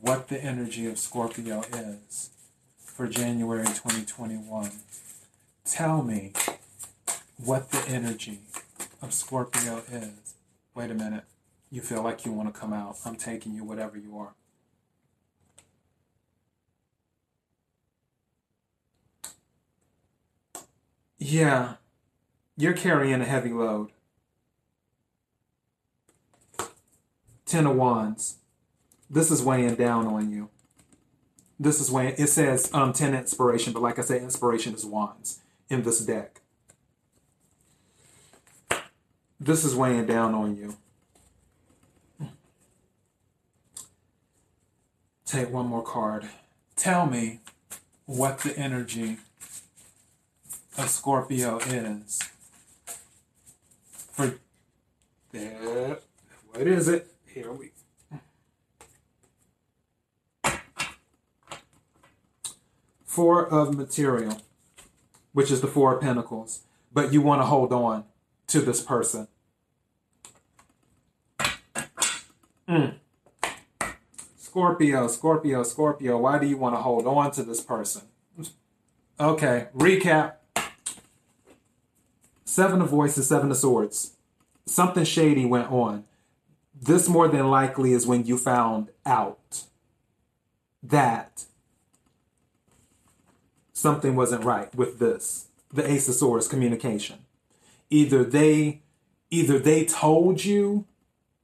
what 0.00 0.28
the 0.28 0.42
energy 0.42 0.86
of 0.86 0.98
Scorpio 0.98 1.62
is 1.72 2.30
for 2.78 3.06
January 3.06 3.64
2021. 3.64 4.70
Tell 5.64 6.02
me 6.02 6.32
what 7.42 7.70
the 7.70 7.82
energy 7.88 8.40
of 9.00 9.14
Scorpio 9.14 9.82
is. 9.90 10.34
Wait 10.74 10.90
a 10.90 10.94
minute. 10.94 11.24
You 11.70 11.80
feel 11.80 12.02
like 12.02 12.26
you 12.26 12.32
want 12.32 12.52
to 12.52 12.60
come 12.60 12.74
out. 12.74 12.98
I'm 13.06 13.16
taking 13.16 13.54
you, 13.54 13.64
whatever 13.64 13.96
you 13.96 14.18
are. 14.18 14.34
Yeah, 21.18 21.74
you're 22.56 22.74
carrying 22.74 23.22
a 23.22 23.24
heavy 23.24 23.50
load. 23.50 23.90
Ten 27.46 27.66
of 27.66 27.76
Wands. 27.76 28.36
This 29.08 29.30
is 29.30 29.42
weighing 29.42 29.76
down 29.76 30.06
on 30.06 30.30
you. 30.30 30.50
This 31.58 31.80
is 31.80 31.90
weighing, 31.90 32.14
it 32.18 32.26
says 32.26 32.68
um, 32.74 32.92
10 32.92 33.14
inspiration, 33.14 33.72
but 33.72 33.82
like 33.82 33.98
I 33.98 34.02
said, 34.02 34.20
inspiration 34.20 34.74
is 34.74 34.84
Wands 34.84 35.40
in 35.70 35.82
this 35.84 36.00
deck. 36.00 36.42
This 39.38 39.64
is 39.64 39.74
weighing 39.74 40.06
down 40.06 40.34
on 40.34 40.56
you. 40.56 40.76
Take 45.24 45.50
one 45.50 45.66
more 45.66 45.82
card. 45.82 46.28
Tell 46.74 47.06
me 47.06 47.40
what 48.06 48.38
the 48.38 48.56
energy 48.56 49.18
of 50.78 50.88
Scorpio 50.88 51.58
is. 51.58 52.20
For 54.12 54.38
that, 55.32 56.02
what 56.52 56.66
is 56.66 56.88
it? 56.88 57.15
Here 57.36 57.52
we 57.52 57.70
Four 63.04 63.46
of 63.46 63.76
material, 63.76 64.40
which 65.34 65.50
is 65.50 65.60
the 65.60 65.66
Four 65.66 65.96
of 65.96 66.00
Pentacles, 66.00 66.62
but 66.94 67.12
you 67.12 67.20
want 67.20 67.42
to 67.42 67.46
hold 67.46 67.74
on 67.74 68.04
to 68.46 68.62
this 68.62 68.80
person. 68.80 69.28
Mm. 72.66 72.94
Scorpio, 74.38 75.06
Scorpio, 75.06 75.62
Scorpio, 75.62 76.16
why 76.16 76.38
do 76.38 76.46
you 76.46 76.56
want 76.56 76.74
to 76.74 76.80
hold 76.80 77.06
on 77.06 77.32
to 77.32 77.42
this 77.42 77.60
person? 77.60 78.04
Okay, 79.20 79.66
recap. 79.76 80.36
Seven 82.46 82.80
of 82.80 82.88
Voices, 82.88 83.28
Seven 83.28 83.50
of 83.50 83.58
Swords. 83.58 84.12
Something 84.64 85.04
shady 85.04 85.44
went 85.44 85.70
on. 85.70 86.05
This 86.80 87.08
more 87.08 87.28
than 87.28 87.50
likely 87.50 87.92
is 87.92 88.06
when 88.06 88.26
you 88.26 88.36
found 88.36 88.90
out 89.06 89.62
that 90.82 91.44
something 93.72 94.14
wasn't 94.14 94.44
right 94.44 94.72
with 94.74 94.98
this. 94.98 95.48
The 95.72 95.90
Ace 95.90 96.08
of 96.08 96.14
Swords 96.14 96.48
communication. 96.48 97.20
Either 97.90 98.24
they 98.24 98.82
either 99.30 99.58
they 99.58 99.84
told 99.84 100.44
you 100.44 100.86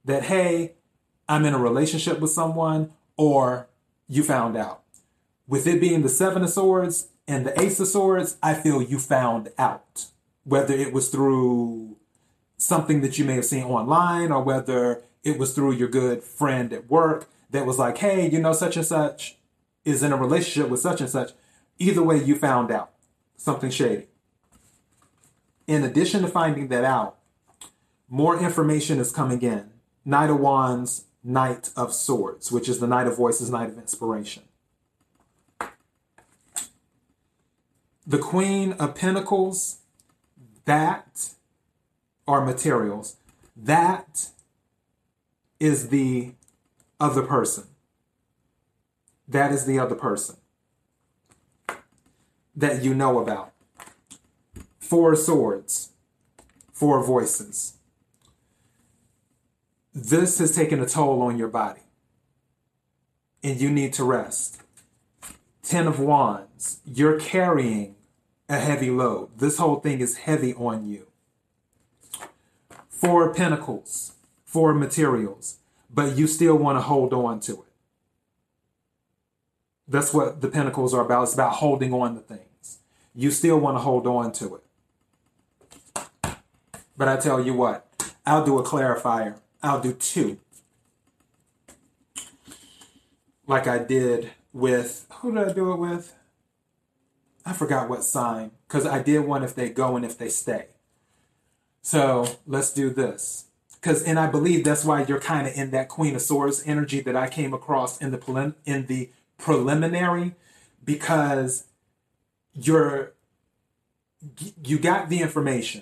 that 0.05 0.23
hey, 0.23 0.73
I'm 1.27 1.45
in 1.45 1.53
a 1.53 1.59
relationship 1.59 2.19
with 2.19 2.31
someone, 2.31 2.91
or 3.17 3.67
you 4.07 4.23
found 4.23 4.55
out. 4.55 4.83
With 5.47 5.67
it 5.67 5.81
being 5.81 6.01
the 6.01 6.09
Seven 6.09 6.43
of 6.43 6.49
Swords 6.49 7.07
and 7.27 7.45
the 7.45 7.59
Ace 7.59 7.79
of 7.79 7.87
Swords, 7.87 8.37
I 8.41 8.53
feel 8.53 8.81
you 8.81 8.99
found 8.99 9.51
out 9.57 10.05
whether 10.43 10.73
it 10.73 10.93
was 10.93 11.09
through 11.09 11.97
something 12.57 13.01
that 13.01 13.17
you 13.17 13.25
may 13.25 13.35
have 13.35 13.45
seen 13.45 13.63
online 13.63 14.31
or 14.31 14.41
whether 14.43 15.03
it 15.23 15.37
was 15.37 15.53
through 15.53 15.73
your 15.73 15.87
good 15.87 16.23
friend 16.23 16.73
at 16.73 16.89
work 16.89 17.29
that 17.49 17.65
was 17.65 17.79
like, 17.79 17.97
hey, 17.99 18.29
you 18.29 18.39
know, 18.39 18.53
such 18.53 18.77
and 18.77 18.85
such 18.85 19.37
is 19.85 20.03
in 20.03 20.11
a 20.11 20.17
relationship 20.17 20.69
with 20.69 20.79
such 20.79 21.01
and 21.01 21.09
such. 21.09 21.31
Either 21.79 22.03
way, 22.03 22.21
you 22.21 22.35
found 22.35 22.71
out 22.71 22.91
something 23.37 23.69
shady. 23.69 24.07
In 25.67 25.83
addition 25.83 26.21
to 26.21 26.27
finding 26.27 26.67
that 26.69 26.83
out, 26.83 27.17
more 28.09 28.39
information 28.39 28.99
is 28.99 29.11
coming 29.11 29.41
in. 29.41 29.71
Knight 30.05 30.29
of 30.29 30.39
Wands, 30.39 31.05
Knight 31.23 31.69
of 31.75 31.93
Swords, 31.93 32.51
which 32.51 32.67
is 32.67 32.79
the 32.79 32.87
Knight 32.87 33.07
of 33.07 33.17
Voices, 33.17 33.49
Knight 33.49 33.69
of 33.69 33.77
Inspiration. 33.77 34.43
The 38.05 38.17
Queen 38.17 38.73
of 38.73 38.95
Pentacles, 38.95 39.77
that 40.65 41.29
are 42.27 42.45
materials. 42.45 43.15
That 43.55 44.29
is 45.59 45.89
the 45.89 46.33
other 46.99 47.23
person. 47.23 47.65
That 49.27 49.51
is 49.51 49.65
the 49.65 49.79
other 49.79 49.95
person 49.95 50.37
that 52.55 52.83
you 52.83 52.93
know 52.93 53.19
about. 53.19 53.51
Four 54.79 55.15
swords, 55.15 55.91
four 56.71 57.03
voices. 57.03 57.77
This 59.93 60.39
has 60.39 60.55
taken 60.55 60.81
a 60.81 60.85
toll 60.85 61.21
on 61.21 61.37
your 61.37 61.47
body, 61.47 61.81
and 63.43 63.59
you 63.59 63.69
need 63.69 63.93
to 63.93 64.03
rest. 64.03 64.61
Ten 65.61 65.87
of 65.87 65.99
Wands, 65.99 66.79
you're 66.85 67.19
carrying 67.19 67.95
a 68.49 68.59
heavy 68.59 68.89
load. 68.89 69.37
This 69.37 69.57
whole 69.57 69.79
thing 69.79 70.01
is 70.01 70.17
heavy 70.17 70.53
on 70.55 70.87
you. 70.87 71.07
Four 72.89 73.33
pentacles, 73.33 74.13
four 74.53 74.75
materials, 74.75 75.57
but 75.89 76.15
you 76.15 76.27
still 76.27 76.55
want 76.55 76.77
to 76.77 76.81
hold 76.81 77.11
on 77.11 77.39
to 77.39 77.53
it. 77.53 77.73
That's 79.87 80.13
what 80.13 80.41
the 80.41 80.47
pentacles 80.47 80.93
are 80.93 81.03
about. 81.03 81.23
It's 81.23 81.33
about 81.33 81.53
holding 81.53 81.91
on 81.91 82.13
to 82.13 82.21
things. 82.21 82.77
You 83.15 83.31
still 83.31 83.59
want 83.59 83.77
to 83.77 83.81
hold 83.81 84.05
on 84.05 84.31
to 84.33 84.55
it. 84.55 84.63
But 86.95 87.07
I 87.07 87.17
tell 87.17 87.43
you 87.43 87.55
what, 87.55 87.87
I'll 88.27 88.45
do 88.45 88.59
a 88.59 88.63
clarifier. 88.63 89.39
I'll 89.63 89.81
do 89.81 89.93
two. 89.93 90.37
Like 93.47 93.65
I 93.65 93.79
did 93.79 94.33
with, 94.53 95.07
who 95.15 95.33
did 95.33 95.49
I 95.49 95.53
do 95.53 95.73
it 95.73 95.79
with? 95.79 96.13
I 97.43 97.53
forgot 97.53 97.89
what 97.89 98.03
sign 98.03 98.51
because 98.67 98.85
I 98.85 99.01
did 99.01 99.21
one 99.21 99.43
if 99.43 99.55
they 99.55 99.69
go 99.69 99.95
and 99.95 100.05
if 100.05 100.15
they 100.15 100.29
stay. 100.29 100.67
So 101.81 102.37
let's 102.45 102.71
do 102.71 102.91
this. 102.91 103.45
Because 103.83 104.01
and 104.03 104.17
I 104.17 104.27
believe 104.27 104.63
that's 104.63 104.85
why 104.85 105.03
you're 105.03 105.19
kind 105.19 105.45
of 105.45 105.53
in 105.55 105.71
that 105.71 105.89
Queen 105.89 106.15
of 106.15 106.21
Swords 106.21 106.63
energy 106.65 107.01
that 107.01 107.17
I 107.17 107.27
came 107.27 107.53
across 107.53 107.99
in 107.99 108.11
the 108.11 108.17
prelim- 108.17 108.55
in 108.63 108.85
the 108.85 109.09
preliminary, 109.37 110.35
because 110.85 111.65
you're 112.53 113.11
you 114.63 114.79
got 114.79 115.09
the 115.09 115.19
information, 115.19 115.81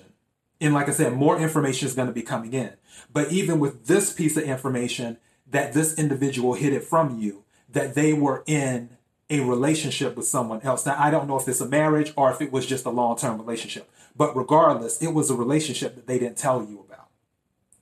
and 0.60 0.74
like 0.74 0.88
I 0.88 0.92
said, 0.92 1.12
more 1.12 1.38
information 1.38 1.86
is 1.86 1.94
going 1.94 2.08
to 2.08 2.12
be 2.12 2.22
coming 2.22 2.54
in. 2.54 2.72
But 3.12 3.30
even 3.30 3.60
with 3.60 3.86
this 3.86 4.12
piece 4.12 4.36
of 4.36 4.42
information, 4.42 5.18
that 5.48 5.72
this 5.72 5.96
individual 5.96 6.54
hid 6.54 6.72
it 6.72 6.82
from 6.82 7.20
you, 7.20 7.44
that 7.70 7.94
they 7.94 8.12
were 8.12 8.42
in 8.48 8.96
a 9.30 9.40
relationship 9.40 10.16
with 10.16 10.26
someone 10.26 10.60
else. 10.62 10.84
Now, 10.84 10.96
I 10.98 11.12
don't 11.12 11.28
know 11.28 11.38
if 11.38 11.46
it's 11.46 11.60
a 11.60 11.68
marriage 11.68 12.12
or 12.16 12.32
if 12.32 12.40
it 12.40 12.50
was 12.50 12.66
just 12.66 12.84
a 12.84 12.90
long 12.90 13.16
term 13.16 13.38
relationship, 13.38 13.88
but 14.16 14.36
regardless, 14.36 15.00
it 15.00 15.14
was 15.14 15.30
a 15.30 15.36
relationship 15.36 15.94
that 15.94 16.08
they 16.08 16.18
didn't 16.18 16.36
tell 16.36 16.64
you 16.64 16.80
about 16.80 16.91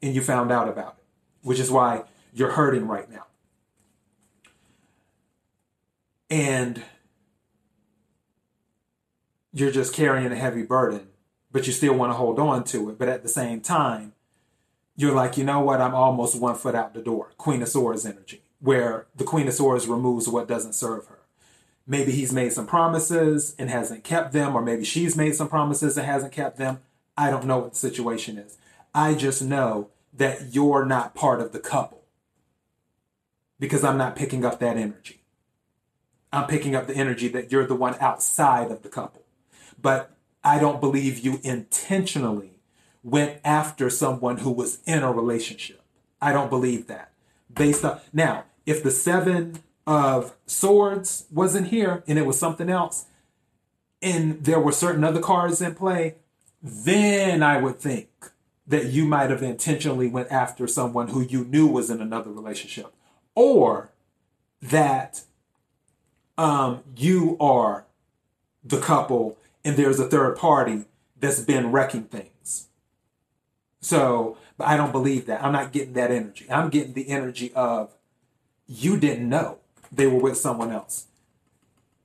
and 0.02 0.14
you 0.14 0.20
found 0.22 0.50
out 0.50 0.68
about 0.68 0.96
it, 0.98 1.04
which 1.42 1.58
is 1.58 1.70
why 1.70 2.04
you're 2.32 2.52
hurting 2.52 2.86
right 2.86 3.10
now. 3.10 3.26
And 6.28 6.82
you're 9.52 9.72
just 9.72 9.94
carrying 9.94 10.30
a 10.30 10.36
heavy 10.36 10.62
burden, 10.62 11.08
but 11.50 11.66
you 11.66 11.72
still 11.72 11.94
want 11.94 12.10
to 12.10 12.16
hold 12.16 12.38
on 12.38 12.64
to 12.64 12.88
it. 12.90 12.98
But 12.98 13.08
at 13.08 13.22
the 13.22 13.28
same 13.28 13.60
time, 13.60 14.12
you're 14.96 15.14
like, 15.14 15.36
you 15.36 15.44
know 15.44 15.60
what? 15.60 15.80
I'm 15.80 15.94
almost 15.94 16.40
one 16.40 16.54
foot 16.54 16.74
out 16.74 16.94
the 16.94 17.02
door. 17.02 17.32
Queen 17.36 17.62
of 17.62 17.68
Swords 17.68 18.06
energy, 18.06 18.42
where 18.60 19.06
the 19.16 19.24
Queen 19.24 19.48
of 19.48 19.54
Swords 19.54 19.86
removes 19.86 20.28
what 20.28 20.46
doesn't 20.46 20.74
serve 20.74 21.06
her. 21.06 21.18
Maybe 21.86 22.12
he's 22.12 22.32
made 22.32 22.52
some 22.52 22.66
promises 22.66 23.56
and 23.58 23.68
hasn't 23.68 24.04
kept 24.04 24.32
them, 24.32 24.54
or 24.54 24.62
maybe 24.62 24.84
she's 24.84 25.16
made 25.16 25.34
some 25.34 25.48
promises 25.48 25.96
and 25.96 26.06
hasn't 26.06 26.32
kept 26.32 26.56
them. 26.56 26.78
I 27.16 27.30
don't 27.30 27.46
know 27.46 27.58
what 27.58 27.72
the 27.72 27.78
situation 27.78 28.38
is. 28.38 28.56
I 28.94 29.14
just 29.14 29.42
know 29.42 29.90
that 30.12 30.54
you're 30.54 30.84
not 30.84 31.14
part 31.14 31.40
of 31.40 31.52
the 31.52 31.60
couple. 31.60 31.98
because 33.58 33.84
I'm 33.84 33.98
not 33.98 34.16
picking 34.16 34.44
up 34.44 34.58
that 34.60 34.76
energy. 34.76 35.20
I'm 36.32 36.46
picking 36.46 36.74
up 36.74 36.86
the 36.86 36.96
energy 36.96 37.28
that 37.28 37.52
you're 37.52 37.66
the 37.66 37.74
one 37.76 37.96
outside 38.00 38.70
of 38.70 38.82
the 38.82 38.88
couple. 38.88 39.22
But 39.80 40.10
I 40.42 40.58
don't 40.58 40.80
believe 40.80 41.18
you 41.18 41.40
intentionally 41.42 42.60
went 43.02 43.40
after 43.44 43.90
someone 43.90 44.38
who 44.38 44.50
was 44.50 44.80
in 44.86 45.02
a 45.02 45.12
relationship. 45.12 45.82
I 46.20 46.32
don't 46.32 46.50
believe 46.50 46.86
that. 46.86 47.12
Based 47.52 47.84
on 47.84 48.00
now, 48.12 48.44
if 48.66 48.82
the 48.82 48.90
seven 48.90 49.62
of 49.86 50.36
swords 50.46 51.26
wasn't 51.30 51.68
here 51.68 52.02
and 52.06 52.18
it 52.18 52.26
was 52.26 52.38
something 52.38 52.70
else, 52.70 53.06
and 54.02 54.44
there 54.44 54.60
were 54.60 54.72
certain 54.72 55.04
other 55.04 55.20
cards 55.20 55.60
in 55.60 55.74
play, 55.74 56.14
then 56.62 57.42
I 57.42 57.58
would 57.58 57.78
think 57.78 58.08
that 58.70 58.86
you 58.86 59.04
might 59.04 59.30
have 59.30 59.42
intentionally 59.42 60.08
went 60.08 60.30
after 60.30 60.66
someone 60.66 61.08
who 61.08 61.20
you 61.20 61.44
knew 61.44 61.66
was 61.66 61.90
in 61.90 62.00
another 62.00 62.30
relationship, 62.30 62.94
or 63.34 63.90
that 64.62 65.22
um, 66.38 66.82
you 66.96 67.36
are 67.40 67.84
the 68.64 68.80
couple 68.80 69.36
and 69.64 69.76
there's 69.76 69.98
a 69.98 70.06
third 70.06 70.36
party 70.36 70.84
that's 71.18 71.40
been 71.40 71.72
wrecking 71.72 72.04
things. 72.04 72.68
So, 73.80 74.38
but 74.56 74.68
I 74.68 74.76
don't 74.76 74.92
believe 74.92 75.26
that. 75.26 75.42
I'm 75.42 75.52
not 75.52 75.72
getting 75.72 75.94
that 75.94 76.10
energy. 76.10 76.46
I'm 76.48 76.70
getting 76.70 76.92
the 76.92 77.08
energy 77.08 77.52
of 77.54 77.92
you 78.68 78.98
didn't 78.98 79.28
know 79.28 79.58
they 79.90 80.06
were 80.06 80.20
with 80.20 80.36
someone 80.36 80.70
else. 80.70 81.06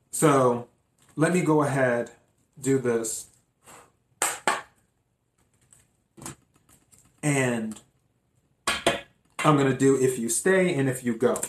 So, 0.09 0.67
let 1.15 1.31
me 1.31 1.41
go 1.41 1.61
ahead, 1.61 2.11
do 2.59 2.79
this. 2.79 3.27
And 7.25 7.81
I'm 9.39 9.57
going 9.57 9.71
to 9.71 9.75
do 9.75 9.99
if 9.99 10.19
you 10.19 10.29
stay 10.29 10.75
and 10.75 10.87
if 10.87 11.03
you 11.03 11.17
go. 11.17 11.41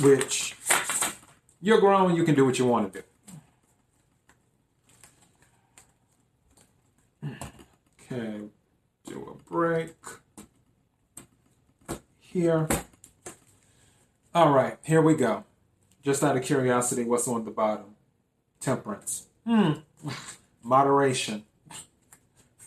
Which 0.00 0.56
you're 1.60 1.82
grown, 1.82 2.16
you 2.16 2.24
can 2.24 2.34
do 2.34 2.46
what 2.46 2.58
you 2.58 2.64
want 2.64 2.94
to 2.94 3.02
do. 7.22 7.36
Okay, 8.10 8.40
do 9.04 9.38
a 9.38 9.50
break 9.52 9.92
here. 12.18 12.66
All 14.34 14.50
right, 14.50 14.78
here 14.82 15.02
we 15.02 15.14
go. 15.14 15.44
Just 16.02 16.24
out 16.24 16.38
of 16.38 16.42
curiosity, 16.42 17.04
what's 17.04 17.28
on 17.28 17.44
the 17.44 17.50
bottom? 17.50 17.96
Temperance. 18.60 19.26
Hmm. 19.46 19.72
Moderation. 20.62 21.44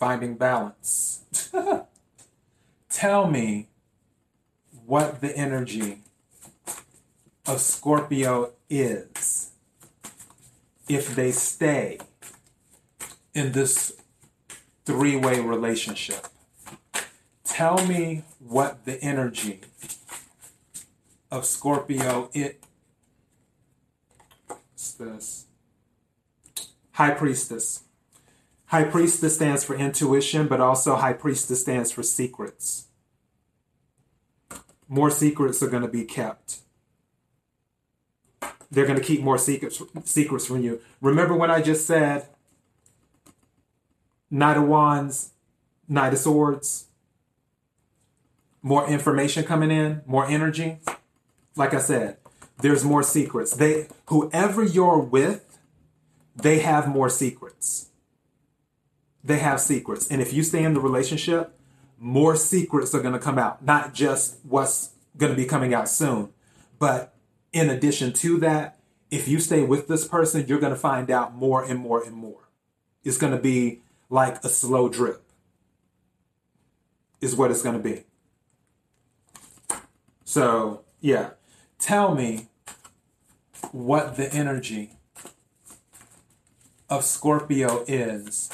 Finding 0.04 0.34
balance. 0.34 1.24
Tell 2.90 3.26
me 3.26 3.68
what 4.84 5.22
the 5.22 5.34
energy 5.34 6.00
of 7.46 7.62
Scorpio 7.62 8.52
is 8.68 9.52
if 10.90 11.16
they 11.16 11.32
stay 11.32 12.00
in 13.32 13.52
this 13.52 13.96
three 14.84 15.16
way 15.16 15.40
relationship. 15.40 16.26
Tell 17.44 17.86
me 17.86 18.24
what 18.38 18.84
the 18.84 19.02
energy 19.02 19.62
of 21.30 21.46
Scorpio 21.46 22.28
it 22.34 22.62
this 24.98 25.46
High 26.92 27.12
Priestess. 27.12 27.84
High 28.66 28.84
Priestess 28.84 29.34
stands 29.36 29.64
for 29.64 29.76
intuition, 29.76 30.48
but 30.48 30.60
also 30.60 30.96
High 30.96 31.12
Priestess 31.12 31.60
stands 31.60 31.92
for 31.92 32.02
secrets. 32.02 32.86
More 34.88 35.10
secrets 35.10 35.62
are 35.62 35.68
going 35.68 35.82
to 35.82 35.88
be 35.88 36.04
kept. 36.04 36.60
They're 38.70 38.86
going 38.86 38.98
to 38.98 39.04
keep 39.04 39.22
more 39.22 39.38
secrets 39.38 39.80
secrets 40.04 40.46
from 40.46 40.62
you. 40.62 40.80
Remember 41.00 41.34
when 41.34 41.50
I 41.50 41.62
just 41.62 41.86
said 41.86 42.26
Knight 44.30 44.56
of 44.56 44.64
Wands, 44.64 45.30
Knight 45.88 46.12
of 46.12 46.18
Swords? 46.18 46.86
More 48.62 48.88
information 48.88 49.44
coming 49.44 49.70
in, 49.70 50.02
more 50.06 50.26
energy. 50.26 50.78
Like 51.54 51.74
I 51.74 51.78
said, 51.78 52.16
there's 52.58 52.82
more 52.82 53.02
secrets. 53.02 53.54
They 53.54 53.88
whoever 54.06 54.64
you're 54.64 54.98
with, 54.98 55.58
they 56.34 56.58
have 56.60 56.88
more 56.88 57.08
secrets. 57.08 57.90
They 59.24 59.38
have 59.38 59.60
secrets. 59.60 60.06
And 60.08 60.20
if 60.20 60.32
you 60.32 60.42
stay 60.42 60.62
in 60.62 60.74
the 60.74 60.80
relationship, 60.80 61.58
more 61.98 62.36
secrets 62.36 62.94
are 62.94 63.00
going 63.00 63.14
to 63.14 63.18
come 63.18 63.38
out. 63.38 63.64
Not 63.64 63.94
just 63.94 64.36
what's 64.42 64.90
going 65.16 65.32
to 65.32 65.36
be 65.36 65.46
coming 65.46 65.72
out 65.72 65.88
soon, 65.88 66.30
but 66.78 67.14
in 67.52 67.70
addition 67.70 68.12
to 68.12 68.38
that, 68.40 68.78
if 69.10 69.26
you 69.26 69.40
stay 69.40 69.62
with 69.62 69.88
this 69.88 70.06
person, 70.06 70.44
you're 70.46 70.58
going 70.58 70.72
to 70.72 70.78
find 70.78 71.10
out 71.10 71.34
more 71.34 71.64
and 71.64 71.78
more 71.78 72.02
and 72.02 72.14
more. 72.14 72.48
It's 73.02 73.16
going 73.16 73.32
to 73.32 73.40
be 73.40 73.80
like 74.10 74.44
a 74.44 74.48
slow 74.48 74.88
drip, 74.88 75.22
is 77.20 77.34
what 77.34 77.50
it's 77.50 77.62
going 77.62 77.76
to 77.76 77.82
be. 77.82 78.04
So, 80.24 80.82
yeah 81.00 81.30
tell 81.84 82.14
me 82.14 82.48
what 83.72 84.16
the 84.16 84.32
energy 84.32 84.92
of 86.88 87.04
Scorpio 87.04 87.84
is 87.86 88.48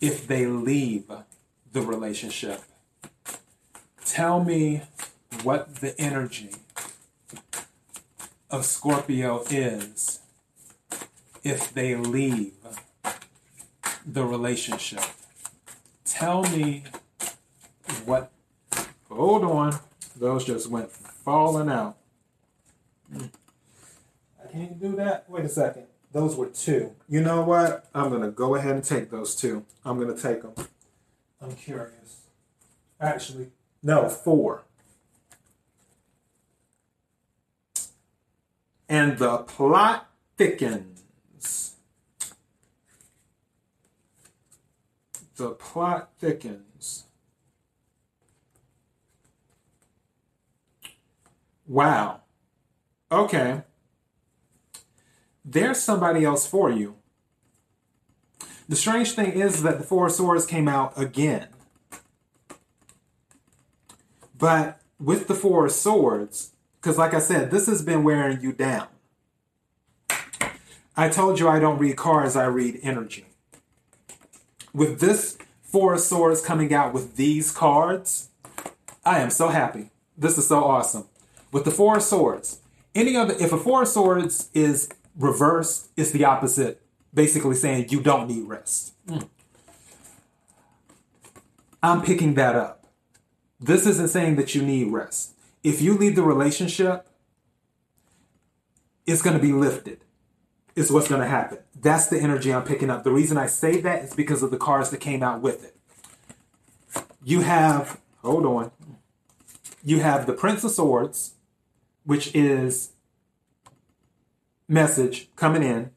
if 0.00 0.26
they 0.26 0.46
leave 0.46 1.10
the 1.72 1.82
relationship. 1.82 2.62
Tell 4.04 4.42
me 4.42 4.82
what 5.42 5.76
the 5.76 5.98
energy 6.00 6.50
of 8.50 8.64
Scorpio 8.64 9.44
is 9.50 10.20
if 11.44 11.72
they 11.72 11.94
leave 11.94 12.54
the 14.04 14.24
relationship. 14.24 15.02
Tell 16.04 16.42
me 16.42 16.84
what. 18.04 18.32
Hold 19.08 19.44
on. 19.44 19.78
Those 20.16 20.44
just 20.44 20.68
went 20.68 20.90
falling 20.90 21.68
out. 21.68 21.96
I 23.14 24.52
can't 24.52 24.80
do 24.80 24.96
that. 24.96 25.28
Wait 25.28 25.44
a 25.44 25.48
second. 25.48 25.86
Those 26.12 26.34
were 26.36 26.46
two. 26.46 26.96
You 27.08 27.20
know 27.20 27.42
what? 27.42 27.88
I'm 27.94 28.08
going 28.10 28.22
to 28.22 28.30
go 28.30 28.56
ahead 28.56 28.74
and 28.74 28.84
take 28.84 29.10
those 29.10 29.34
two. 29.36 29.64
I'm 29.84 29.98
going 29.98 30.14
to 30.14 30.20
take 30.20 30.42
them. 30.42 30.54
I'm 31.40 31.54
curious. 31.54 32.26
Actually, 33.00 33.50
no, 33.82 34.08
four. 34.08 34.64
And 38.88 39.18
the 39.18 39.38
plot 39.38 40.10
thickens. 40.36 41.76
The 45.36 45.50
plot 45.50 46.10
thickens. 46.18 47.04
Wow. 51.66 52.22
Okay. 53.12 53.62
There's 55.50 55.82
somebody 55.82 56.24
else 56.24 56.46
for 56.46 56.70
you. 56.70 56.94
The 58.68 58.76
strange 58.76 59.12
thing 59.12 59.32
is 59.32 59.64
that 59.64 59.78
the 59.78 59.84
Four 59.84 60.06
of 60.06 60.12
Swords 60.12 60.46
came 60.46 60.68
out 60.68 60.96
again. 60.96 61.48
But 64.38 64.80
with 65.00 65.26
the 65.26 65.34
Four 65.34 65.66
of 65.66 65.72
Swords, 65.72 66.52
because 66.76 66.98
like 66.98 67.14
I 67.14 67.18
said, 67.18 67.50
this 67.50 67.66
has 67.66 67.82
been 67.82 68.04
wearing 68.04 68.40
you 68.40 68.52
down. 68.52 68.86
I 70.96 71.08
told 71.08 71.40
you 71.40 71.48
I 71.48 71.58
don't 71.58 71.78
read 71.78 71.96
cards, 71.96 72.36
I 72.36 72.44
read 72.44 72.78
energy. 72.84 73.26
With 74.72 75.00
this 75.00 75.36
Four 75.62 75.94
of 75.94 76.00
Swords 76.00 76.40
coming 76.40 76.72
out 76.72 76.94
with 76.94 77.16
these 77.16 77.50
cards, 77.50 78.28
I 79.04 79.18
am 79.18 79.30
so 79.30 79.48
happy. 79.48 79.90
This 80.16 80.38
is 80.38 80.46
so 80.46 80.62
awesome. 80.62 81.06
With 81.50 81.64
the 81.64 81.72
Four 81.72 81.96
of 81.96 82.04
Swords, 82.04 82.60
any 82.94 83.16
other 83.16 83.34
if 83.34 83.52
a 83.52 83.58
Four 83.58 83.82
of 83.82 83.88
Swords 83.88 84.48
is 84.54 84.88
reversed, 85.20 85.90
it's 85.96 86.10
the 86.10 86.24
opposite, 86.24 86.82
basically 87.12 87.54
saying 87.54 87.88
you 87.90 88.00
don't 88.00 88.28
need 88.28 88.48
rest. 88.48 88.94
Mm. 89.06 89.28
I'm 91.82 92.02
picking 92.02 92.34
that 92.34 92.56
up. 92.56 92.86
This 93.60 93.86
isn't 93.86 94.08
saying 94.08 94.36
that 94.36 94.54
you 94.54 94.62
need 94.62 94.90
rest. 94.90 95.34
If 95.62 95.82
you 95.82 95.94
leave 95.94 96.16
the 96.16 96.22
relationship, 96.22 97.06
it's 99.06 99.22
going 99.22 99.36
to 99.36 99.42
be 99.42 99.52
lifted. 99.52 100.00
Is 100.76 100.90
what's 100.90 101.08
going 101.08 101.20
to 101.20 101.26
happen. 101.26 101.58
That's 101.78 102.06
the 102.06 102.18
energy 102.18 102.54
I'm 102.54 102.62
picking 102.62 102.90
up. 102.90 103.02
The 103.04 103.10
reason 103.10 103.36
I 103.36 103.46
say 103.46 103.80
that 103.80 104.04
is 104.04 104.14
because 104.14 104.42
of 104.42 104.50
the 104.50 104.56
cards 104.56 104.90
that 104.90 104.98
came 104.98 105.22
out 105.22 105.42
with 105.42 105.64
it. 105.64 105.76
You 107.22 107.40
have, 107.40 108.00
hold 108.22 108.46
on, 108.46 108.70
you 109.84 110.00
have 110.00 110.26
the 110.26 110.32
Prince 110.32 110.64
of 110.64 110.70
Swords, 110.70 111.34
which 112.04 112.34
is 112.34 112.92
message 114.70 115.28
coming 115.34 115.64
in, 115.64 115.90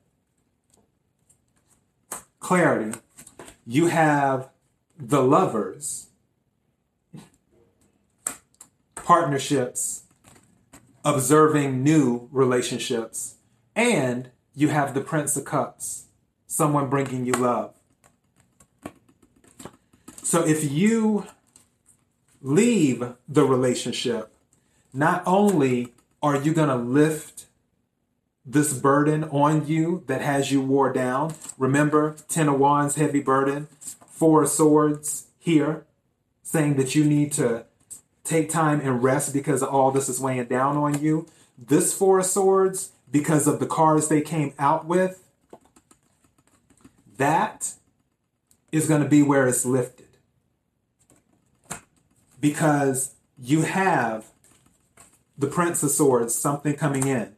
clarity. 2.39 2.97
You 3.65 3.87
have 3.87 4.49
the 4.97 5.21
lovers, 5.21 6.07
partnerships, 8.95 10.03
observing 11.05 11.83
new 11.83 12.27
relationships, 12.31 13.35
and 13.75 14.31
you 14.55 14.69
have 14.69 14.93
the 14.93 15.01
Prince 15.01 15.37
of 15.37 15.45
Cups, 15.45 16.07
someone 16.47 16.89
bringing 16.89 17.25
you 17.25 17.33
love. 17.33 17.75
So 20.23 20.43
if 20.43 20.71
you 20.71 21.27
leave 22.41 23.13
the 23.27 23.43
relationship, 23.43 24.33
not 24.91 25.21
only 25.27 25.93
are 26.23 26.37
you 26.37 26.53
going 26.53 26.69
to 26.69 26.75
lift 26.75 27.45
this 28.45 28.73
burden 28.73 29.23
on 29.25 29.67
you 29.67 30.03
that 30.07 30.21
has 30.21 30.51
you 30.51 30.61
wore 30.61 30.91
down, 30.91 31.33
remember, 31.57 32.15
Ten 32.27 32.49
of 32.49 32.59
Wands, 32.59 32.95
heavy 32.95 33.21
burden, 33.21 33.67
Four 34.07 34.43
of 34.43 34.49
Swords 34.49 35.27
here, 35.39 35.85
saying 36.41 36.75
that 36.75 36.93
you 36.95 37.03
need 37.05 37.31
to 37.33 37.65
take 38.23 38.49
time 38.49 38.79
and 38.81 39.03
rest 39.03 39.33
because 39.33 39.63
all 39.63 39.91
this 39.91 40.09
is 40.09 40.19
weighing 40.19 40.45
down 40.45 40.77
on 40.77 41.01
you. 41.01 41.27
This 41.57 41.93
Four 41.93 42.19
of 42.19 42.25
Swords, 42.25 42.91
because 43.09 43.47
of 43.47 43.59
the 43.59 43.65
cards 43.65 44.07
they 44.07 44.21
came 44.21 44.53
out 44.59 44.85
with, 44.85 45.23
that 47.17 47.73
is 48.71 48.87
going 48.87 49.03
to 49.03 49.09
be 49.09 49.21
where 49.21 49.47
it's 49.47 49.65
lifted. 49.65 50.07
Because 52.41 53.15
you 53.37 53.61
have 53.61 54.25
the 55.37 55.47
Prince 55.47 55.81
of 55.83 55.91
Swords, 55.91 56.35
something 56.35 56.75
coming 56.75 57.07
in, 57.07 57.35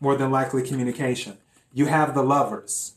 more 0.00 0.16
than 0.16 0.30
likely 0.30 0.62
communication. 0.62 1.38
You 1.72 1.86
have 1.86 2.14
the 2.14 2.22
lovers, 2.22 2.94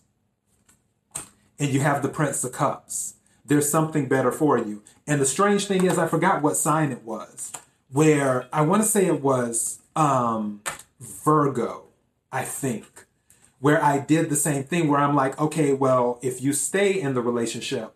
and 1.59 1.69
you 1.69 1.79
have 1.81 2.01
the 2.01 2.09
Prince 2.09 2.43
of 2.43 2.51
Cups. 2.51 3.15
There's 3.45 3.69
something 3.69 4.07
better 4.07 4.31
for 4.31 4.57
you. 4.57 4.83
And 5.07 5.21
the 5.21 5.25
strange 5.25 5.67
thing 5.67 5.85
is, 5.85 5.97
I 5.97 6.07
forgot 6.07 6.41
what 6.41 6.57
sign 6.57 6.91
it 6.91 7.03
was, 7.03 7.51
where 7.91 8.47
I 8.51 8.61
want 8.61 8.83
to 8.83 8.87
say 8.87 9.05
it 9.05 9.21
was 9.21 9.79
um, 9.95 10.61
Virgo, 10.99 11.85
I 12.31 12.43
think, 12.43 13.05
where 13.59 13.83
I 13.83 13.99
did 13.99 14.29
the 14.29 14.35
same 14.35 14.63
thing 14.63 14.87
where 14.87 14.99
I'm 14.99 15.15
like, 15.15 15.39
okay, 15.39 15.73
well, 15.73 16.19
if 16.21 16.41
you 16.41 16.53
stay 16.53 16.99
in 16.99 17.13
the 17.13 17.21
relationship, 17.21 17.95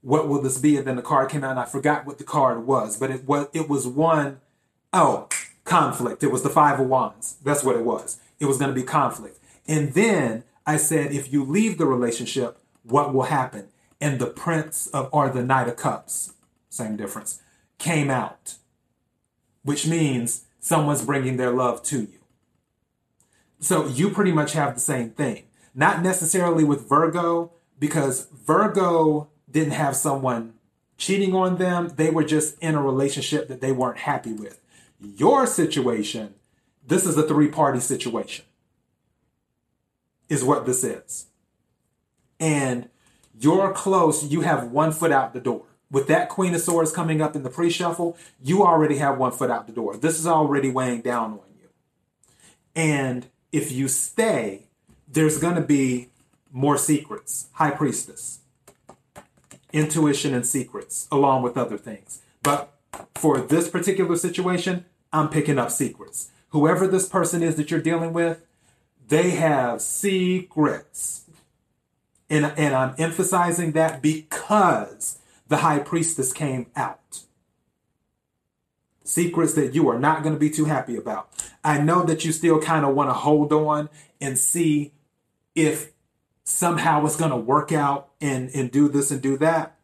what 0.00 0.28
will 0.28 0.40
this 0.40 0.58
be? 0.58 0.76
And 0.76 0.86
then 0.86 0.96
the 0.96 1.02
card 1.02 1.30
came 1.30 1.44
out 1.44 1.52
and 1.52 1.60
I 1.60 1.64
forgot 1.64 2.06
what 2.06 2.18
the 2.18 2.24
card 2.24 2.66
was, 2.66 2.96
but 2.96 3.10
it 3.10 3.24
was, 3.24 3.48
it 3.52 3.68
was 3.68 3.86
one, 3.86 4.40
oh, 4.92 5.28
conflict. 5.64 6.22
It 6.22 6.32
was 6.32 6.42
the 6.42 6.48
five 6.48 6.80
of 6.80 6.88
wands. 6.88 7.36
That's 7.42 7.62
what 7.62 7.76
it 7.76 7.84
was. 7.84 8.20
It 8.42 8.46
was 8.46 8.58
going 8.58 8.74
to 8.74 8.74
be 8.74 8.82
conflict. 8.82 9.38
And 9.68 9.94
then 9.94 10.42
I 10.66 10.76
said, 10.76 11.12
if 11.12 11.32
you 11.32 11.44
leave 11.44 11.78
the 11.78 11.86
relationship, 11.86 12.58
what 12.82 13.14
will 13.14 13.22
happen? 13.22 13.68
And 14.00 14.18
the 14.18 14.26
prince 14.26 14.88
of, 14.88 15.08
or 15.12 15.28
the 15.28 15.44
knight 15.44 15.68
of 15.68 15.76
cups, 15.76 16.34
same 16.68 16.96
difference, 16.96 17.40
came 17.78 18.10
out, 18.10 18.56
which 19.62 19.86
means 19.86 20.46
someone's 20.58 21.04
bringing 21.04 21.36
their 21.36 21.52
love 21.52 21.84
to 21.84 22.00
you. 22.00 22.18
So 23.60 23.86
you 23.86 24.10
pretty 24.10 24.32
much 24.32 24.54
have 24.54 24.74
the 24.74 24.80
same 24.80 25.10
thing. 25.10 25.44
Not 25.72 26.02
necessarily 26.02 26.64
with 26.64 26.88
Virgo, 26.88 27.52
because 27.78 28.26
Virgo 28.44 29.28
didn't 29.48 29.74
have 29.74 29.94
someone 29.94 30.54
cheating 30.98 31.32
on 31.32 31.58
them. 31.58 31.92
They 31.94 32.10
were 32.10 32.24
just 32.24 32.58
in 32.58 32.74
a 32.74 32.82
relationship 32.82 33.46
that 33.46 33.60
they 33.60 33.70
weren't 33.70 33.98
happy 33.98 34.32
with. 34.32 34.60
Your 34.98 35.46
situation, 35.46 36.34
this 36.86 37.06
is 37.06 37.16
a 37.16 37.22
three 37.22 37.48
party 37.48 37.80
situation, 37.80 38.44
is 40.28 40.44
what 40.44 40.66
this 40.66 40.84
is. 40.84 41.26
And 42.40 42.88
you're 43.38 43.72
close, 43.72 44.24
you 44.24 44.40
have 44.42 44.70
one 44.70 44.92
foot 44.92 45.12
out 45.12 45.32
the 45.32 45.40
door. 45.40 45.62
With 45.90 46.06
that 46.08 46.28
Queen 46.28 46.54
of 46.54 46.60
Swords 46.60 46.90
coming 46.90 47.20
up 47.20 47.36
in 47.36 47.42
the 47.42 47.50
pre 47.50 47.70
shuffle, 47.70 48.16
you 48.42 48.64
already 48.64 48.96
have 48.96 49.18
one 49.18 49.32
foot 49.32 49.50
out 49.50 49.66
the 49.66 49.72
door. 49.72 49.96
This 49.96 50.18
is 50.18 50.26
already 50.26 50.70
weighing 50.70 51.02
down 51.02 51.32
on 51.32 51.40
you. 51.60 51.68
And 52.74 53.26
if 53.52 53.70
you 53.70 53.88
stay, 53.88 54.62
there's 55.06 55.38
going 55.38 55.56
to 55.56 55.60
be 55.60 56.08
more 56.50 56.78
secrets. 56.78 57.48
High 57.52 57.70
Priestess, 57.70 58.40
intuition 59.72 60.34
and 60.34 60.46
secrets, 60.46 61.08
along 61.12 61.42
with 61.42 61.56
other 61.56 61.78
things. 61.78 62.22
But 62.42 62.72
for 63.14 63.38
this 63.40 63.68
particular 63.68 64.16
situation, 64.16 64.86
I'm 65.12 65.28
picking 65.28 65.58
up 65.58 65.70
secrets. 65.70 66.30
Whoever 66.52 66.86
this 66.86 67.08
person 67.08 67.42
is 67.42 67.56
that 67.56 67.70
you're 67.70 67.80
dealing 67.80 68.12
with, 68.12 68.42
they 69.08 69.30
have 69.30 69.80
secrets. 69.80 71.24
And, 72.28 72.46
and 72.56 72.74
I'm 72.74 72.94
emphasizing 72.98 73.72
that 73.72 74.02
because 74.02 75.18
the 75.48 75.58
high 75.58 75.78
priestess 75.78 76.32
came 76.32 76.66
out. 76.76 77.20
Secrets 79.02 79.54
that 79.54 79.74
you 79.74 79.88
are 79.88 79.98
not 79.98 80.22
going 80.22 80.34
to 80.34 80.38
be 80.38 80.50
too 80.50 80.66
happy 80.66 80.96
about. 80.96 81.28
I 81.64 81.78
know 81.78 82.02
that 82.04 82.24
you 82.24 82.32
still 82.32 82.60
kind 82.60 82.84
of 82.84 82.94
want 82.94 83.08
to 83.08 83.14
hold 83.14 83.52
on 83.52 83.88
and 84.20 84.38
see 84.38 84.92
if 85.54 85.90
somehow 86.44 87.04
it's 87.06 87.16
going 87.16 87.30
to 87.30 87.36
work 87.36 87.72
out 87.72 88.10
and, 88.20 88.50
and 88.54 88.70
do 88.70 88.88
this 88.88 89.10
and 89.10 89.22
do 89.22 89.38
that. 89.38 89.76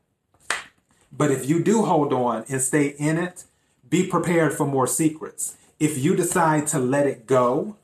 But 1.10 1.30
if 1.30 1.48
you 1.48 1.62
do 1.62 1.84
hold 1.84 2.12
on 2.12 2.44
and 2.48 2.60
stay 2.60 2.88
in 2.88 3.16
it, 3.16 3.44
be 3.88 4.06
prepared 4.06 4.52
for 4.52 4.66
more 4.66 4.86
secrets. 4.86 5.56
If 5.78 5.98
you 5.98 6.16
decide 6.16 6.66
to 6.68 6.78
let 6.78 7.06
it 7.06 7.26
go, 7.26 7.76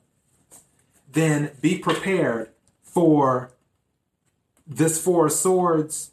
then 1.13 1.53
be 1.61 1.79
prepared 1.79 2.51
for 2.83 3.53
this 4.67 5.03
Four 5.03 5.27
of 5.27 5.33
Swords, 5.33 6.11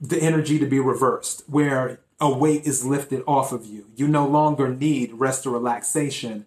the 0.00 0.20
energy 0.20 0.58
to 0.58 0.66
be 0.66 0.80
reversed, 0.80 1.44
where 1.46 2.00
a 2.20 2.32
weight 2.32 2.64
is 2.64 2.84
lifted 2.84 3.22
off 3.26 3.52
of 3.52 3.64
you. 3.66 3.86
You 3.94 4.08
no 4.08 4.26
longer 4.26 4.68
need 4.68 5.12
rest 5.14 5.46
or 5.46 5.50
relaxation. 5.50 6.46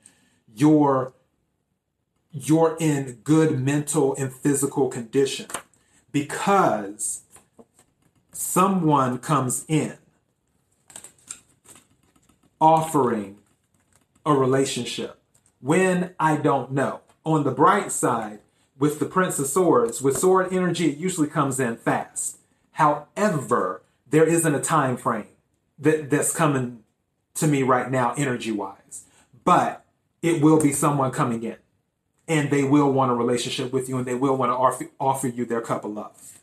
You're 0.54 1.14
you're 2.34 2.78
in 2.80 3.20
good 3.24 3.60
mental 3.60 4.16
and 4.16 4.34
physical 4.34 4.88
condition 4.88 5.48
because 6.14 7.24
someone 8.32 9.20
comes 9.20 9.66
in 9.68 9.98
offering 12.62 13.41
a 14.26 14.34
relationship 14.34 15.20
when 15.60 16.14
I 16.20 16.38
don't 16.38 16.72
know. 16.72 17.02
On 17.24 17.44
the 17.44 17.52
bright 17.52 17.92
side, 17.92 18.40
with 18.78 19.00
the 19.00 19.06
Prince 19.06 19.38
of 19.38 19.46
Swords, 19.46 20.02
with 20.02 20.18
sword 20.18 20.52
energy, 20.52 20.90
it 20.90 20.98
usually 20.98 21.28
comes 21.28 21.60
in 21.60 21.78
fast. 21.78 22.40
However, 22.72 23.84
there 24.10 24.26
isn't 24.26 24.56
a 24.56 24.60
time 24.60 24.98
frame 24.98 25.28
that, 25.78 26.10
that's 26.10 26.36
coming 26.36 26.84
to 27.36 27.48
me 27.48 27.62
right 27.62 27.92
now, 27.92 28.14
energy 28.18 28.52
wise. 28.52 29.06
But 29.44 29.86
it 30.22 30.42
will 30.42 30.60
be 30.60 30.72
someone 30.72 31.12
coming 31.12 31.44
in, 31.44 31.58
and 32.28 32.50
they 32.50 32.64
will 32.64 32.92
want 32.92 33.12
a 33.12 33.16
relationship 33.16 33.72
with 33.72 33.88
you, 33.88 33.98
and 33.98 34.06
they 34.06 34.16
will 34.16 34.36
want 34.36 34.52
to 34.52 34.56
offer, 34.56 34.86
offer 35.00 35.28
you 35.28 35.46
their 35.46 35.62
cup 35.62 35.86
of 35.86 35.92
love. 35.92 36.40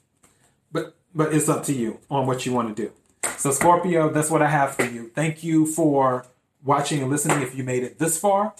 But 0.70 0.94
but 1.14 1.34
it's 1.34 1.48
up 1.48 1.64
to 1.64 1.72
you 1.72 1.98
on 2.10 2.26
what 2.26 2.46
you 2.46 2.52
want 2.52 2.76
to 2.76 2.82
do. 2.82 2.92
So, 3.36 3.50
Scorpio, 3.50 4.10
that's 4.10 4.30
what 4.30 4.42
I 4.42 4.48
have 4.48 4.74
for 4.74 4.84
you. 4.84 5.10
Thank 5.14 5.42
you 5.42 5.66
for 5.66 6.26
watching 6.62 7.02
and 7.02 7.10
listening 7.10 7.42
if 7.42 7.54
you 7.54 7.64
made 7.64 7.82
it 7.82 7.98
this 7.98 8.18
far. 8.18 8.54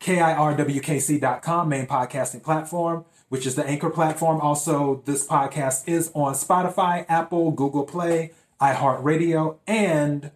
KIRWKC.com, 0.00 1.68
main 1.68 1.86
podcasting 1.86 2.42
platform, 2.42 3.04
which 3.28 3.46
is 3.46 3.56
the 3.56 3.66
Anchor 3.66 3.90
platform. 3.90 4.40
Also, 4.40 5.02
this 5.04 5.26
podcast 5.26 5.88
is 5.88 6.10
on 6.14 6.34
Spotify, 6.34 7.04
Apple, 7.08 7.50
Google 7.50 7.84
Play, 7.84 8.32
iHeartRadio, 8.60 9.56
and 9.66 10.30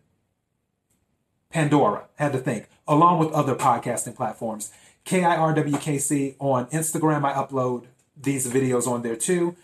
Pandora. 1.50 2.06
Had 2.16 2.32
to 2.32 2.38
think, 2.38 2.68
along 2.88 3.18
with 3.20 3.32
other 3.32 3.54
podcasting 3.54 4.16
platforms. 4.16 4.72
KIRWKC 5.04 6.36
on 6.38 6.66
Instagram. 6.66 7.24
I 7.24 7.34
upload 7.34 7.84
these 8.16 8.46
videos 8.46 8.86
on 8.86 9.02
there 9.02 9.16
too. 9.16 9.56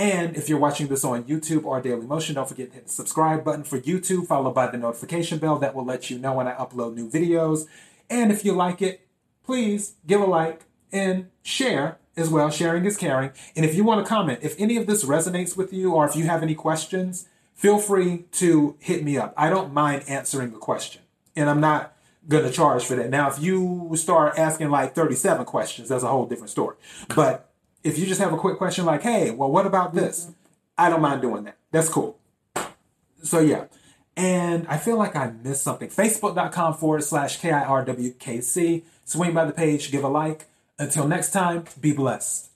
And 0.00 0.34
if 0.34 0.48
you're 0.48 0.58
watching 0.58 0.86
this 0.86 1.04
on 1.04 1.24
YouTube 1.24 1.66
or 1.66 1.78
Daily 1.82 2.06
Motion, 2.06 2.36
don't 2.36 2.48
forget 2.48 2.70
to 2.70 2.76
hit 2.76 2.86
the 2.86 2.90
subscribe 2.90 3.44
button 3.44 3.64
for 3.64 3.78
YouTube, 3.78 4.26
followed 4.26 4.54
by 4.54 4.66
the 4.66 4.78
notification 4.78 5.38
bell 5.38 5.58
that 5.58 5.74
will 5.74 5.84
let 5.84 6.08
you 6.08 6.18
know 6.18 6.32
when 6.32 6.48
I 6.48 6.54
upload 6.54 6.94
new 6.94 7.06
videos. 7.06 7.66
And 8.08 8.32
if 8.32 8.42
you 8.42 8.54
like 8.54 8.80
it, 8.80 9.06
please 9.44 9.96
give 10.06 10.22
a 10.22 10.24
like 10.24 10.62
and 10.90 11.28
share 11.42 11.98
as 12.16 12.30
well. 12.30 12.48
Sharing 12.48 12.86
is 12.86 12.96
caring. 12.96 13.32
And 13.54 13.66
if 13.66 13.74
you 13.74 13.84
want 13.84 14.02
to 14.02 14.08
comment, 14.08 14.38
if 14.40 14.58
any 14.58 14.78
of 14.78 14.86
this 14.86 15.04
resonates 15.04 15.54
with 15.54 15.70
you 15.70 15.92
or 15.92 16.08
if 16.08 16.16
you 16.16 16.24
have 16.24 16.42
any 16.42 16.54
questions, 16.54 17.28
feel 17.52 17.78
free 17.78 18.24
to 18.32 18.76
hit 18.78 19.04
me 19.04 19.18
up. 19.18 19.34
I 19.36 19.50
don't 19.50 19.74
mind 19.74 20.04
answering 20.08 20.54
a 20.54 20.58
question. 20.58 21.02
And 21.36 21.50
I'm 21.50 21.60
not 21.60 21.94
going 22.26 22.44
to 22.44 22.50
charge 22.50 22.86
for 22.86 22.96
that. 22.96 23.10
Now, 23.10 23.28
if 23.28 23.38
you 23.38 23.90
start 23.96 24.38
asking 24.38 24.70
like 24.70 24.94
37 24.94 25.44
questions, 25.44 25.90
that's 25.90 26.04
a 26.04 26.08
whole 26.08 26.24
different 26.24 26.48
story. 26.48 26.76
But 27.14 27.49
if 27.82 27.98
you 27.98 28.06
just 28.06 28.20
have 28.20 28.32
a 28.32 28.36
quick 28.36 28.58
question 28.58 28.84
like, 28.84 29.02
hey, 29.02 29.30
well, 29.30 29.50
what 29.50 29.66
about 29.66 29.94
this? 29.94 30.24
Mm-hmm. 30.24 30.32
I 30.78 30.90
don't 30.90 31.00
mind 31.00 31.22
doing 31.22 31.44
that. 31.44 31.56
That's 31.70 31.88
cool. 31.88 32.18
So, 33.22 33.40
yeah. 33.40 33.64
And 34.16 34.66
I 34.68 34.76
feel 34.76 34.96
like 34.96 35.14
I 35.16 35.30
missed 35.30 35.62
something. 35.62 35.88
Facebook.com 35.88 36.74
forward 36.74 37.04
slash 37.04 37.40
KIRWKC. 37.40 38.82
Swing 39.04 39.34
by 39.34 39.44
the 39.44 39.52
page, 39.52 39.90
give 39.90 40.04
a 40.04 40.08
like. 40.08 40.46
Until 40.78 41.06
next 41.06 41.32
time, 41.32 41.64
be 41.80 41.92
blessed. 41.92 42.49